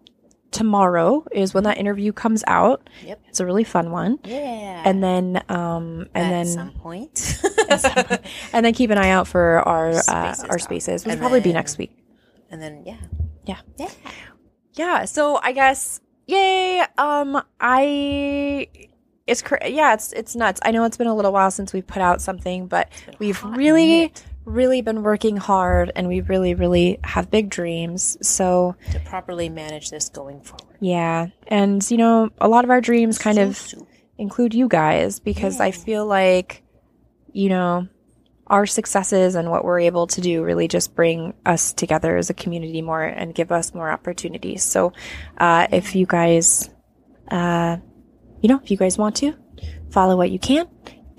tomorrow 0.51 1.25
is 1.31 1.53
when 1.53 1.63
that 1.65 1.77
interview 1.77 2.11
comes 2.11 2.43
out. 2.47 2.89
Yep. 3.05 3.21
It's 3.29 3.39
a 3.39 3.45
really 3.45 3.63
fun 3.63 3.91
one. 3.91 4.19
Yeah. 4.23 4.81
And 4.85 5.03
then, 5.03 5.43
um, 5.49 6.07
and 6.15 6.25
At 6.25 6.29
then, 6.29 6.45
some 6.47 6.71
point. 6.71 7.41
and 8.53 8.65
then 8.65 8.73
keep 8.73 8.89
an 8.91 8.97
eye 8.97 9.09
out 9.11 9.27
for 9.27 9.59
our, 9.67 9.91
uh, 10.07 10.35
our 10.49 10.59
spaces, 10.59 11.05
which 11.05 11.13
will 11.15 11.19
probably 11.19 11.41
be 11.41 11.53
next 11.53 11.77
week. 11.77 11.91
And 12.51 12.61
then 12.61 12.83
yeah. 12.85 12.97
Yeah. 13.45 13.59
Yeah. 13.77 13.89
Yeah. 14.73 15.05
So 15.05 15.39
I 15.41 15.51
guess, 15.53 15.99
yay. 16.27 16.83
Um, 16.97 17.41
I, 17.59 18.67
it's, 19.27 19.41
cra- 19.41 19.69
yeah, 19.69 19.93
it's, 19.93 20.13
it's 20.13 20.35
nuts. 20.35 20.59
I 20.63 20.71
know 20.71 20.83
it's 20.83 20.97
been 20.97 21.07
a 21.07 21.15
little 21.15 21.31
while 21.31 21.51
since 21.51 21.73
we 21.73 21.81
put 21.81 22.01
out 22.01 22.21
something, 22.21 22.67
but 22.67 22.89
we've 23.19 23.43
really, 23.43 23.87
minute. 24.01 24.23
really 24.45 24.81
been 24.81 25.03
working 25.03 25.37
hard 25.37 25.91
and 25.95 26.07
we 26.07 26.21
really, 26.21 26.53
really 26.53 26.99
have 27.03 27.29
big 27.31 27.49
dreams. 27.49 28.17
So 28.27 28.75
To 28.91 28.99
properly 28.99 29.49
manage 29.49 29.89
this 29.89 30.09
going 30.09 30.41
forward. 30.41 30.77
yeah. 30.79 31.27
And, 31.47 31.89
you 31.89 31.97
know, 31.97 32.29
a 32.39 32.47
lot 32.47 32.63
of 32.63 32.69
our 32.69 32.81
dreams 32.81 33.17
kind 33.17 33.37
So 33.37 33.43
of 33.79 33.87
include 34.17 34.53
you 34.53 34.67
guys 34.67 35.19
because 35.19 35.59
I 35.59 35.71
feel 35.71 36.05
like, 36.05 36.63
you 37.31 37.49
know, 37.49 37.87
our 38.49 38.65
successes 38.65 39.35
and 39.35 39.51
what 39.51 39.63
we're 39.63 39.79
able 39.79 40.07
to 40.07 40.21
do 40.21 40.43
really 40.43 40.67
just 40.67 40.95
bring 40.95 41.33
us 41.45 41.73
together 41.73 42.17
as 42.17 42.29
a 42.29 42.33
community 42.33 42.81
more 42.81 43.03
and 43.03 43.35
give 43.35 43.51
us 43.51 43.73
more 43.73 43.89
opportunities. 43.89 44.63
So, 44.63 44.93
uh, 45.37 45.67
if 45.71 45.95
you 45.95 46.05
guys, 46.05 46.69
uh, 47.29 47.77
you 48.41 48.49
know, 48.49 48.59
if 48.63 48.71
you 48.71 48.77
guys 48.77 48.97
want 48.97 49.15
to 49.17 49.33
follow 49.91 50.17
what 50.17 50.31
you 50.31 50.39
can, 50.39 50.67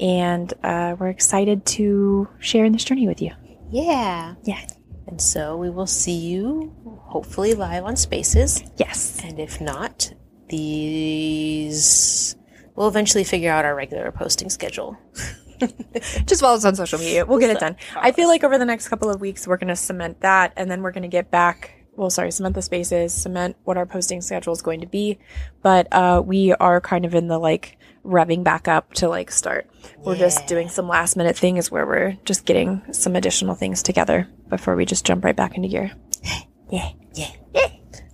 and 0.01 0.53
uh, 0.63 0.97
we're 0.99 1.09
excited 1.09 1.67
to 1.67 2.29
share 2.39 2.65
in 2.65 2.73
this 2.73 2.85
journey 2.85 3.07
with 3.07 3.21
you. 3.21 3.33
Yeah. 3.71 4.35
Yeah. 4.45 4.61
And 5.07 5.21
so 5.21 5.57
we 5.57 5.71
will 5.71 5.87
see 5.87 6.17
you 6.17 6.73
hopefully 7.03 7.55
live 7.55 7.85
on 7.85 7.97
Spaces. 7.97 8.63
Yes. 8.77 9.21
And 9.23 9.39
if 9.39 9.61
not, 9.61 10.13
these 10.49 12.37
we'll 12.75 12.89
eventually 12.89 13.25
figure 13.25 13.53
out 13.53 13.65
our 13.65 13.75
regular 13.75 14.11
posting 14.11 14.49
schedule. 14.49 14.97
Just 16.27 16.41
follow 16.41 16.57
us 16.57 16.65
on 16.65 16.75
social 16.75 16.99
media. 16.99 17.25
We'll 17.27 17.39
get 17.39 17.51
it 17.51 17.61
done. 17.61 17.77
I 17.97 18.13
feel 18.13 18.29
like 18.29 18.45
over 18.45 18.59
the 18.59 18.65
next 18.65 18.89
couple 18.89 19.11
of 19.11 19.21
weeks, 19.21 19.47
we're 19.47 19.57
going 19.57 19.69
to 19.69 19.77
cement 19.77 20.21
that, 20.21 20.53
and 20.57 20.71
then 20.71 20.83
we're 20.83 20.93
going 20.93 21.03
to 21.03 21.09
get 21.09 21.31
back. 21.31 21.75
Well, 21.97 22.11
sorry, 22.11 22.31
cement 22.31 22.55
the 22.55 22.63
spaces, 22.63 23.13
cement 23.13 23.57
what 23.65 23.77
our 23.77 23.87
posting 23.87 24.21
schedule 24.23 24.53
is 24.53 24.63
going 24.63 24.81
to 24.81 24.87
be. 24.87 25.19
But 25.63 25.93
uh, 25.93 26.23
we 26.25 26.53
are 26.55 26.81
kind 26.81 27.05
of 27.05 27.15
in 27.15 27.29
the 27.29 27.39
like 27.39 27.77
revving 28.05 28.43
back 28.43 28.69
up 28.69 28.95
to 28.95 29.09
like 29.09 29.31
start. 29.31 29.69
We're 29.99 30.17
just 30.17 30.47
doing 30.47 30.69
some 30.69 30.89
last 30.89 31.17
minute 31.17 31.37
things 31.37 31.71
where 31.71 31.87
we're 31.87 32.17
just 32.25 32.47
getting 32.47 32.83
some 32.93 33.17
additional 33.17 33.55
things 33.55 33.83
together 33.83 34.29
before 34.49 34.77
we 34.77 34.87
just 34.87 35.05
jump 35.05 35.25
right 35.25 35.37
back 35.37 35.57
into 35.57 35.69
gear. 35.69 35.93
yeah, 36.71 36.91
Yeah. 37.15 37.31
Yeah. 37.55 37.69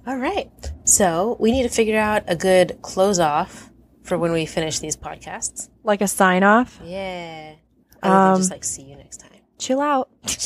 All 0.06 0.16
right. 0.16 0.50
So 0.84 1.36
we 1.38 1.52
need 1.52 1.64
to 1.64 1.68
figure 1.68 1.98
out 1.98 2.22
a 2.26 2.36
good 2.36 2.78
close 2.82 3.18
off 3.18 3.65
for 4.06 4.16
when 4.16 4.32
we 4.32 4.46
finish 4.46 4.78
these 4.78 4.96
podcasts. 4.96 5.68
Like 5.84 6.00
a 6.00 6.08
sign 6.08 6.42
off. 6.42 6.80
Yeah. 6.84 7.54
Than 8.02 8.12
Um, 8.12 8.36
just 8.38 8.50
like 8.50 8.64
see 8.64 8.82
you 8.82 8.96
next 8.96 9.18
time. 9.18 9.30
Chill 9.58 9.80
out. 9.80 10.08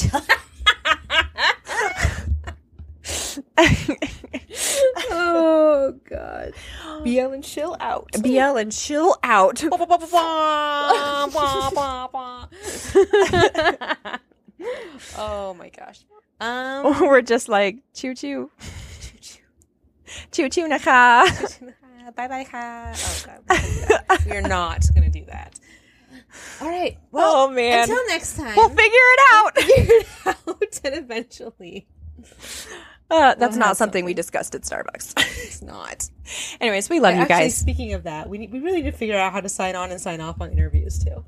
oh 5.10 5.94
God. 6.08 6.52
BL 7.04 7.32
and 7.32 7.44
chill 7.44 7.76
out. 7.80 8.08
BL 8.20 8.56
and 8.56 8.72
chill 8.72 9.16
out. 9.22 9.62
oh 15.16 15.54
my 15.58 15.70
gosh. 15.70 16.04
Um 16.40 17.00
We're 17.00 17.22
just 17.22 17.48
like 17.48 17.78
choo 17.94 18.14
choo. 18.14 18.50
Choo 20.30 20.48
choo 20.48 20.48
choo 20.48 20.68
naka. 20.68 21.26
Bye 22.16 22.28
bye 22.28 22.44
ka. 22.44 22.92
Oh 22.94 23.22
god. 23.26 24.20
We 24.26 24.32
are 24.32 24.42
not 24.42 24.84
gonna 24.94 25.10
do 25.10 25.24
that. 25.26 25.58
All 26.60 26.68
right. 26.68 26.98
Well, 27.10 27.32
oh 27.46 27.50
man. 27.50 27.82
until 27.88 28.06
next 28.06 28.36
time. 28.36 28.54
we'll 28.56 28.68
figure 28.68 28.84
it 28.92 29.20
out. 29.32 29.54
figure 29.58 29.94
it 29.96 30.06
out 30.26 30.80
and 30.84 30.94
eventually. 30.94 31.86
Uh, 33.10 33.34
that's 33.34 33.52
We'll 33.52 33.58
not 33.58 33.66
have 33.68 33.76
something 33.76 34.04
we 34.04 34.14
discussed 34.14 34.54
at 34.54 34.62
Starbucks. 34.62 35.14
It's 35.50 35.62
not. 35.62 36.08
Anyways, 36.60 36.88
we 36.88 37.00
love 37.00 37.14
you 37.16 37.22
Actually, 37.22 37.34
guys. 37.34 37.56
speaking 37.56 37.92
of 37.94 38.04
that, 38.04 38.28
we 38.28 38.38
need, 38.38 38.52
we 38.52 38.60
really 38.60 38.82
need 38.82 38.90
to 38.92 38.96
figure 38.96 39.16
out 39.16 39.32
how 39.32 39.40
to 39.40 39.48
sign 39.48 39.74
on 39.74 39.90
and 39.90 40.00
sign 40.00 40.20
off 40.20 40.40
on 40.40 40.50
interviews 40.52 41.02
too. 41.02 41.24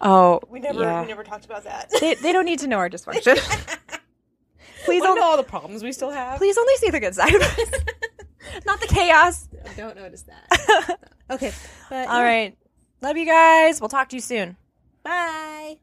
Oh, 0.00 0.40
We 0.50 0.60
never 0.60 0.82
yeah. 0.82 1.00
we 1.02 1.08
never 1.08 1.24
talked 1.24 1.44
about 1.46 1.64
that. 1.64 1.90
they, 2.00 2.14
they 2.16 2.32
don't 2.32 2.44
need 2.44 2.58
to 2.60 2.66
know 2.66 2.76
our 2.78 2.90
dysfunction. 2.90 3.36
please 4.84 5.02
don't 5.02 5.16
know 5.16 5.24
all 5.24 5.36
the 5.38 5.42
problems 5.42 5.82
we 5.82 5.92
still 5.92 6.10
have. 6.10 6.38
Please 6.38 6.58
only 6.58 6.74
see 6.76 6.90
the 6.90 7.00
good 7.00 7.14
side. 7.14 7.32
not 8.66 8.80
the 8.80 8.86
chaos. 8.86 9.48
I 9.64 9.74
don't 9.74 9.96
notice 9.96 10.22
that. 10.22 10.98
okay. 11.30 11.52
But 11.90 12.08
All 12.08 12.22
right. 12.22 12.56
Love 13.00 13.16
you 13.16 13.26
guys. 13.26 13.80
We'll 13.80 13.88
talk 13.88 14.08
to 14.10 14.16
you 14.16 14.22
soon. 14.22 14.56
Bye. 15.02 15.78